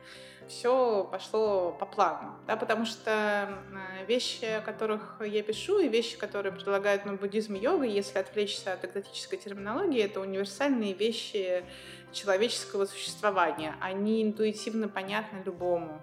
все 0.46 1.08
пошло 1.10 1.72
по 1.72 1.86
плану, 1.86 2.34
да, 2.46 2.56
потому 2.56 2.84
что 2.84 3.10
э, 3.10 4.04
вещи, 4.06 4.44
о 4.44 4.60
которых 4.60 5.22
я 5.24 5.42
пишу, 5.42 5.78
и 5.78 5.88
вещи, 5.88 6.18
которые 6.18 6.52
предлагают 6.52 7.06
нам 7.06 7.16
буддизм 7.16 7.54
и 7.54 7.60
йога, 7.60 7.86
если 7.86 8.18
отвлечься 8.18 8.74
от 8.74 8.84
экзотической 8.84 9.38
терминологии, 9.38 10.02
это 10.02 10.20
универсальные 10.20 10.92
вещи 10.92 11.64
человеческого 12.12 12.84
существования. 12.84 13.74
Они 13.80 14.22
интуитивно 14.22 14.88
понятны 14.88 15.42
любому. 15.46 16.02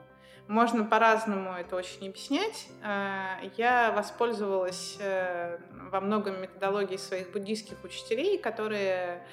Можно 0.51 0.83
по-разному 0.83 1.53
это 1.53 1.77
очень 1.77 2.09
объяснять. 2.09 2.67
Э, 2.83 3.37
я 3.55 3.93
воспользовалась 3.93 4.97
э, 4.99 5.57
во 5.89 6.01
многом 6.01 6.41
методологией 6.41 6.99
своих 6.99 7.31
буддийских 7.31 7.81
учителей, 7.85 8.37
которые 8.37 9.25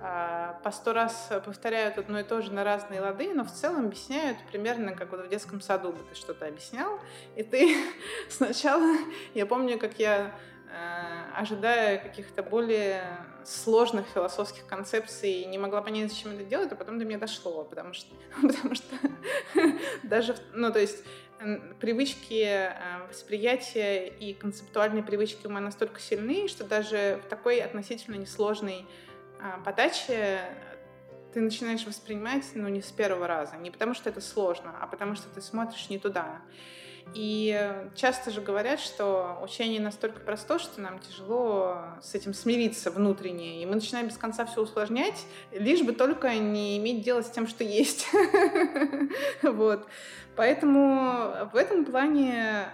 э, 0.00 0.54
по 0.64 0.70
сто 0.70 0.94
раз 0.94 1.30
повторяют 1.44 1.98
одно 1.98 2.20
и 2.20 2.22
то 2.22 2.40
же 2.40 2.54
на 2.54 2.64
разные 2.64 3.02
лады, 3.02 3.34
но 3.34 3.44
в 3.44 3.52
целом 3.52 3.84
объясняют 3.84 4.38
примерно 4.50 4.94
как 4.94 5.10
вот 5.10 5.26
в 5.26 5.28
детском 5.28 5.60
саду 5.60 5.92
бы 5.92 5.98
ты 6.08 6.14
что-то 6.14 6.46
объяснял, 6.46 6.98
и 7.36 7.42
ты 7.42 7.76
сначала, 8.30 8.96
я 9.34 9.44
помню, 9.44 9.78
как 9.78 9.98
я 9.98 10.32
ожидая 11.36 11.98
каких-то 11.98 12.42
более 12.42 13.02
сложных 13.44 14.06
философских 14.06 14.66
концепций, 14.66 15.44
не 15.44 15.58
могла 15.58 15.82
понять, 15.82 16.10
зачем 16.10 16.32
это 16.32 16.44
делать, 16.44 16.72
а 16.72 16.76
потом 16.76 16.98
до 16.98 17.04
меня 17.04 17.18
дошло, 17.18 17.64
потому 17.64 17.92
что, 17.92 18.14
потому 18.42 18.74
что 18.74 18.96
даже, 20.02 20.36
ну, 20.54 20.72
то 20.72 20.78
есть 20.78 21.04
привычки 21.80 22.44
э, 22.44 22.72
восприятия 23.08 24.06
и 24.06 24.34
концептуальные 24.34 25.02
привычки 25.02 25.46
ума 25.46 25.60
настолько 25.60 26.00
сильны, 26.00 26.48
что 26.48 26.64
даже 26.64 27.20
в 27.24 27.28
такой 27.28 27.60
относительно 27.60 28.14
несложной 28.16 28.86
а, 29.40 29.58
подаче 29.64 30.40
ты 31.32 31.40
начинаешь 31.40 31.84
воспринимать, 31.84 32.44
ну, 32.54 32.68
не 32.68 32.82
с 32.82 32.92
первого 32.92 33.26
раза. 33.26 33.56
Не 33.56 33.70
потому, 33.70 33.94
что 33.94 34.10
это 34.10 34.20
сложно, 34.20 34.74
а 34.80 34.86
потому, 34.86 35.14
что 35.14 35.28
ты 35.30 35.40
смотришь 35.40 35.88
не 35.88 35.98
туда. 35.98 36.42
И 37.14 37.84
часто 37.94 38.30
же 38.30 38.40
говорят, 38.40 38.80
что 38.80 39.38
учение 39.42 39.80
настолько 39.80 40.20
просто, 40.20 40.58
что 40.58 40.80
нам 40.80 40.98
тяжело 40.98 41.78
с 42.00 42.14
этим 42.14 42.32
смириться 42.32 42.90
внутренне. 42.90 43.62
И 43.62 43.66
мы 43.66 43.74
начинаем 43.74 44.08
без 44.08 44.16
конца 44.16 44.46
все 44.46 44.62
усложнять, 44.62 45.24
лишь 45.52 45.82
бы 45.82 45.92
только 45.92 46.34
не 46.34 46.78
иметь 46.78 47.02
дело 47.02 47.22
с 47.22 47.30
тем, 47.30 47.46
что 47.46 47.64
есть. 47.64 48.06
Вот. 49.42 49.86
Поэтому 50.36 51.48
в 51.52 51.56
этом 51.56 51.84
плане 51.84 52.66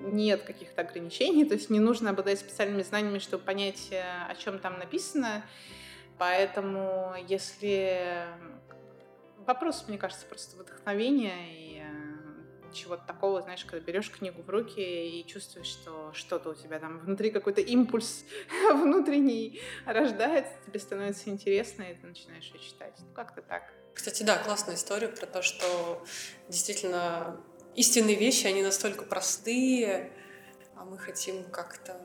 нет 0.00 0.42
каких-то 0.42 0.82
ограничений, 0.82 1.44
то 1.44 1.54
есть 1.54 1.70
не 1.70 1.80
нужно 1.80 2.10
обладать 2.10 2.38
специальными 2.38 2.82
знаниями, 2.82 3.18
чтобы 3.18 3.44
понять, 3.44 3.88
э, 3.90 4.02
о 4.28 4.34
чем 4.34 4.58
там 4.58 4.78
написано. 4.78 5.42
Поэтому 6.18 7.14
если 7.28 8.24
вопрос, 9.46 9.84
мне 9.88 9.98
кажется, 9.98 10.26
просто 10.26 10.56
вдохновения 10.56 11.34
и 11.50 11.69
чего-то 12.72 13.04
такого, 13.06 13.42
знаешь, 13.42 13.64
когда 13.64 13.84
берешь 13.84 14.10
книгу 14.10 14.42
в 14.42 14.48
руки 14.48 14.80
и 14.80 15.26
чувствуешь, 15.26 15.66
что 15.66 16.12
что-то 16.12 16.50
у 16.50 16.54
тебя 16.54 16.78
там 16.78 16.98
внутри 17.00 17.30
какой-то 17.30 17.60
импульс 17.60 18.24
внутренний 18.72 19.60
рождается, 19.86 20.52
тебе 20.66 20.80
становится 20.80 21.30
интересно, 21.30 21.82
и 21.82 21.94
ты 21.94 22.06
начинаешь 22.06 22.50
ее 22.52 22.60
читать. 22.60 22.94
Ну, 22.98 23.12
как-то 23.14 23.42
так. 23.42 23.72
Кстати, 23.94 24.22
да, 24.22 24.38
классная 24.38 24.76
история 24.76 25.08
про 25.08 25.26
то, 25.26 25.42
что 25.42 26.04
действительно 26.48 27.40
истинные 27.74 28.16
вещи, 28.16 28.46
они 28.46 28.62
настолько 28.62 29.04
простые, 29.04 30.12
а 30.76 30.84
мы 30.84 30.98
хотим 30.98 31.44
как-то 31.50 32.00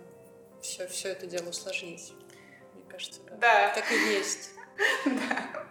все, 0.62 0.88
все 0.88 1.10
это 1.10 1.28
дело 1.28 1.50
усложнить. 1.50 2.14
кажется. 2.90 3.22
Да. 3.30 3.38
Да. 3.38 3.74
Так 3.76 3.92
и 3.92 3.96
есть. 4.14 4.52
Да. 5.06 5.68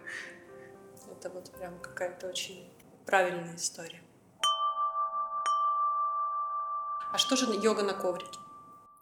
Это 1.11 1.29
вот 1.29 1.51
прям 1.51 1.79
какая-то 1.79 2.27
очень 2.27 2.73
правильная 3.05 3.55
история. 3.55 4.01
А 7.15 7.17
что 7.17 7.37
же 7.37 7.45
йога 7.55 7.81
на 7.81 7.93
коврике? 7.93 8.39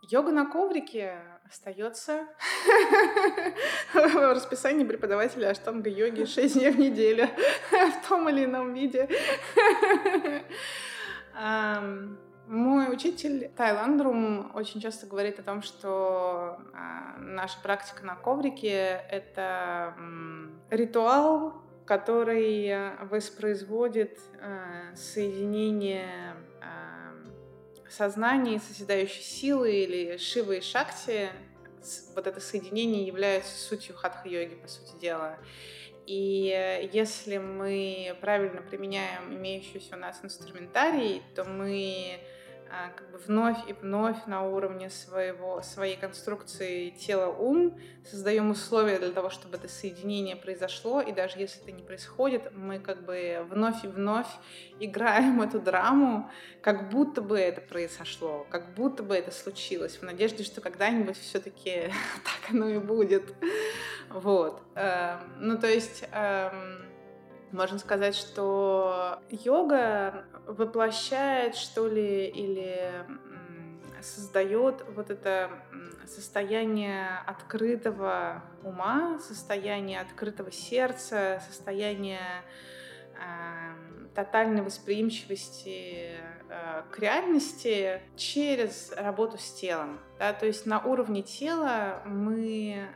Йога 0.03 0.31
на 0.31 0.45
коврике 0.45 1.17
остается 1.49 2.27
в 3.95 4.33
расписании 4.35 4.83
преподавателя 4.83 5.49
аштанга 5.49 5.89
йоги 5.89 6.25
6 6.25 6.53
дней 6.59 6.69
в 6.69 6.77
неделю 6.77 7.27
в 7.71 8.07
том 8.07 8.29
или 8.29 8.45
ином 8.45 8.75
виде. 8.75 9.09
Мой 12.47 12.93
учитель 12.93 13.49
Тайландрум 13.57 14.51
очень 14.55 14.79
часто 14.79 15.07
говорит 15.07 15.39
о 15.39 15.41
том, 15.41 15.63
что 15.63 16.59
а, 16.75 17.17
наша 17.17 17.59
практика 17.63 18.05
на 18.05 18.15
коврике— 18.15 19.01
это 19.09 19.95
ритуал, 20.69 21.55
который 21.87 22.95
воспроизводит 23.09 24.19
э, 24.39 24.95
соединение 24.95 26.35
а, 27.93 27.95
сознания 27.95 28.55
и 28.55 28.59
созидающей 28.59 29.21
силы 29.21 29.71
или 29.71 30.17
Шивы 30.17 30.57
и 30.57 30.61
Шакти. 30.61 31.29
Вот 32.15 32.27
это 32.27 32.39
соединение 32.39 33.05
является 33.05 33.57
сутью 33.57 33.95
хатха-йоги, 33.95 34.55
по 34.55 34.67
сути 34.67 34.99
дела. 34.99 35.37
И 36.05 36.49
э, 36.49 36.89
если 36.91 37.37
мы 37.37 38.15
правильно 38.21 38.61
применяем 38.61 39.33
имеющийся 39.33 39.95
у 39.95 39.99
нас 39.99 40.19
инструментарий, 40.23 41.21
то 41.35 41.45
мы 41.45 42.19
как 42.95 43.11
бы 43.11 43.17
вновь 43.17 43.57
и 43.67 43.73
вновь 43.73 44.25
на 44.25 44.43
уровне 44.43 44.89
своего, 44.89 45.61
своей 45.61 45.95
конструкции 45.95 46.89
тела-ум 46.89 47.77
создаем 48.03 48.49
условия 48.49 48.99
для 48.99 49.11
того, 49.11 49.29
чтобы 49.29 49.57
это 49.57 49.67
соединение 49.67 50.35
произошло, 50.35 51.01
и 51.01 51.11
даже 51.11 51.39
если 51.39 51.61
это 51.61 51.71
не 51.71 51.83
происходит, 51.83 52.51
мы 52.55 52.79
как 52.79 53.03
бы 53.05 53.45
вновь 53.49 53.83
и 53.83 53.87
вновь 53.87 54.27
играем 54.79 55.41
эту 55.43 55.59
драму, 55.59 56.29
как 56.61 56.89
будто 56.89 57.21
бы 57.21 57.37
это 57.37 57.61
произошло, 57.61 58.47
как 58.49 58.73
будто 58.73 59.03
бы 59.03 59.15
это 59.15 59.31
случилось, 59.31 59.97
в 59.97 60.03
надежде, 60.03 60.43
что 60.43 60.61
когда-нибудь 60.61 61.17
все-таки 61.17 61.91
так 62.23 62.51
оно 62.51 62.69
и 62.69 62.79
будет. 62.79 63.33
Вот. 64.09 64.61
Эм, 64.75 65.19
Ну, 65.39 65.57
то 65.57 65.67
есть 65.67 66.05
эм, 66.11 66.92
можно 67.53 67.77
сказать, 67.77 68.15
что 68.15 69.19
йога 69.29 70.25
воплощает, 70.47 71.55
что 71.55 71.87
ли, 71.87 72.27
или 72.27 72.91
создает 74.01 74.83
вот 74.95 75.09
это 75.09 75.49
состояние 76.05 77.07
открытого 77.25 78.43
ума, 78.63 79.19
состояние 79.19 80.01
открытого 80.01 80.51
сердца, 80.51 81.41
состояние 81.47 82.43
эм, 83.15 83.92
тотальной 84.15 84.61
восприимчивости 84.61 86.17
э, 86.49 86.83
к 86.91 86.99
реальности 86.99 88.01
через 88.15 88.91
работу 88.95 89.37
с 89.37 89.51
телом. 89.53 89.99
Да? 90.19 90.33
То 90.33 90.45
есть 90.45 90.65
на 90.65 90.79
уровне 90.79 91.23
тела 91.23 92.03
мы 92.05 92.73
э, 92.73 92.87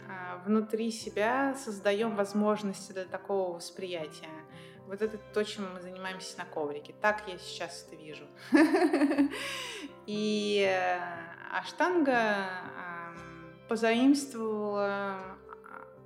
внутри 0.46 0.92
себя 0.92 1.56
создаем 1.56 2.16
возможности 2.16 2.92
для 2.92 3.06
такого 3.06 3.56
восприятия. 3.56 4.30
Вот 4.88 5.02
это 5.02 5.18
то, 5.18 5.44
чем 5.44 5.74
мы 5.74 5.82
занимаемся 5.82 6.38
на 6.38 6.46
коврике. 6.46 6.94
Так 7.02 7.24
я 7.28 7.38
сейчас 7.38 7.86
это 7.88 8.02
вижу. 8.02 8.26
И 10.06 10.66
э, 10.66 11.00
аштанга 11.52 12.48
эм, 12.78 13.60
позаимствовала 13.68 15.38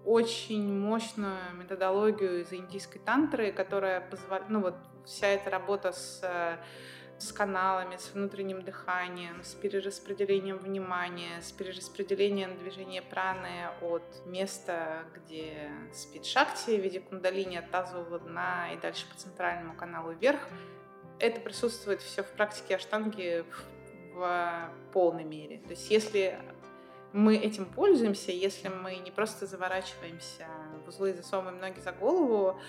очень 0.04 0.68
мощную 0.80 1.38
методологию 1.54 2.42
из 2.42 2.52
индийской 2.52 3.00
тантры, 3.02 3.52
которая 3.52 4.02
позволяет, 4.02 4.50
ну 4.50 4.62
вот 4.62 4.76
вся 5.06 5.28
эта 5.28 5.50
работа 5.50 5.92
с, 5.92 6.20
э, 6.24 6.58
с 7.18 7.32
каналами, 7.32 7.98
с 7.98 8.14
внутренним 8.14 8.64
дыханием, 8.64 9.44
с 9.44 9.54
перераспределением 9.54 10.58
внимания, 10.58 11.42
с 11.42 11.52
перераспределением 11.52 12.58
движения 12.58 13.02
праны 13.02 13.70
от 13.82 14.04
места, 14.26 15.04
где 15.16 15.70
спит 15.94 16.26
шакти 16.26 16.72
в 16.72 16.82
виде 16.82 17.00
кундалини 17.00 17.58
от 17.58 17.70
тазового 17.70 18.20
дна 18.20 18.74
и 18.74 18.78
дальше 18.78 19.06
по 19.08 19.16
центральному 19.16 19.76
каналу 19.76 20.14
вверх. 20.14 20.40
Это 21.20 21.40
присутствует 21.40 22.02
все 22.02 22.24
в 22.24 22.32
практике 22.32 22.76
аштанги 22.76 23.46
в, 24.14 24.16
в 24.16 24.72
полной 24.92 25.24
мере. 25.24 25.60
То 25.60 25.72
есть 25.72 25.92
если 25.92 26.40
мы 27.14 27.36
этим 27.36 27.66
пользуемся, 27.66 28.32
если 28.32 28.70
мы 28.70 28.96
не 28.96 29.12
просто 29.12 29.46
заворачиваемся 29.46 30.48
в 30.86 30.90
узлы 30.90 31.12
и 31.12 31.14
засовываем 31.14 31.60
ноги 31.60 31.80
за 31.80 31.92
голову, 31.92 32.60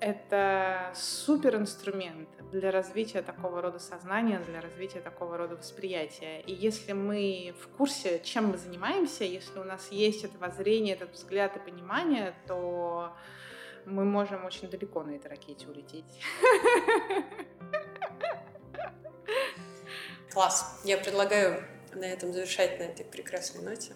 это 0.00 0.92
супер 0.94 1.56
инструмент 1.56 2.28
для 2.52 2.70
развития 2.70 3.22
такого 3.22 3.60
рода 3.60 3.78
сознания, 3.78 4.38
для 4.40 4.60
развития 4.60 5.00
такого 5.00 5.36
рода 5.36 5.56
восприятия. 5.56 6.40
И 6.40 6.52
если 6.52 6.92
мы 6.92 7.54
в 7.60 7.68
курсе, 7.76 8.20
чем 8.24 8.46
мы 8.46 8.58
занимаемся, 8.58 9.24
если 9.24 9.58
у 9.58 9.64
нас 9.64 9.88
есть 9.90 10.24
это 10.24 10.38
воззрение, 10.38 10.94
этот 10.94 11.12
взгляд 11.12 11.56
и 11.56 11.58
понимание, 11.58 12.34
то 12.46 13.12
мы 13.84 14.04
можем 14.04 14.44
очень 14.44 14.68
далеко 14.68 15.02
на 15.02 15.12
этой 15.12 15.28
ракете 15.28 15.66
улететь. 15.66 16.04
Класс. 20.32 20.80
Я 20.84 20.98
предлагаю 20.98 21.64
на 21.92 22.04
этом 22.04 22.32
завершать 22.32 22.78
на 22.78 22.84
этой 22.84 23.04
прекрасной 23.04 23.62
ноте, 23.62 23.94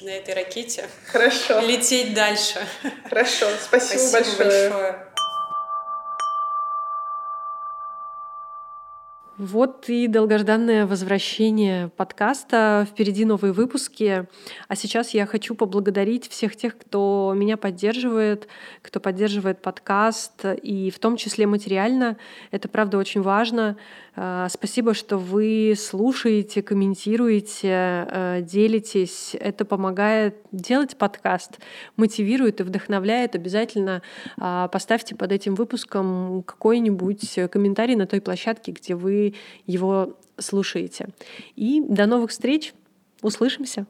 на 0.00 0.10
этой 0.10 0.34
ракете, 0.34 0.88
Хорошо, 1.06 1.60
лететь 1.60 2.14
дальше. 2.14 2.64
хорошо. 3.08 3.46
Спасибо, 3.60 3.98
Спасибо 3.98 4.36
большое. 4.36 4.70
большое. 4.70 5.11
Вот 9.38 9.88
и 9.88 10.08
долгожданное 10.08 10.86
возвращение 10.86 11.88
подкаста. 11.96 12.86
Впереди 12.90 13.24
новые 13.24 13.52
выпуски. 13.52 14.26
А 14.68 14.76
сейчас 14.76 15.14
я 15.14 15.24
хочу 15.24 15.54
поблагодарить 15.54 16.28
всех 16.28 16.54
тех, 16.54 16.76
кто 16.76 17.32
меня 17.34 17.56
поддерживает, 17.56 18.46
кто 18.82 19.00
поддерживает 19.00 19.62
подкаст, 19.62 20.44
и 20.44 20.90
в 20.90 20.98
том 20.98 21.16
числе 21.16 21.46
материально. 21.46 22.18
Это, 22.50 22.68
правда, 22.68 22.98
очень 22.98 23.22
важно. 23.22 23.78
А, 24.14 24.48
Спасибо, 24.48 24.92
что 24.94 25.16
вы 25.16 25.74
слушаете, 25.76 26.62
комментируете, 26.62 28.06
э, 28.10 28.40
делитесь. 28.42 29.34
Это 29.38 29.64
помогает 29.64 30.36
делать 30.52 30.96
подкаст, 30.96 31.58
мотивирует 31.96 32.60
и 32.60 32.62
вдохновляет. 32.62 33.34
Обязательно 33.34 34.02
а, 34.36 34.68
поставьте 34.68 35.14
под 35.14 35.32
этим 35.32 35.54
выпуском 35.54 36.42
какой-нибудь 36.42 37.38
комментарий 37.50 37.94
на 37.94 38.06
той 38.06 38.20
площадке, 38.20 38.72
где 38.72 38.94
вы 38.94 39.34
его 39.66 40.18
слушаете. 40.38 41.08
И 41.56 41.80
до 41.80 42.06
новых 42.06 42.30
встреч. 42.30 42.74
Услышимся. 43.22 43.86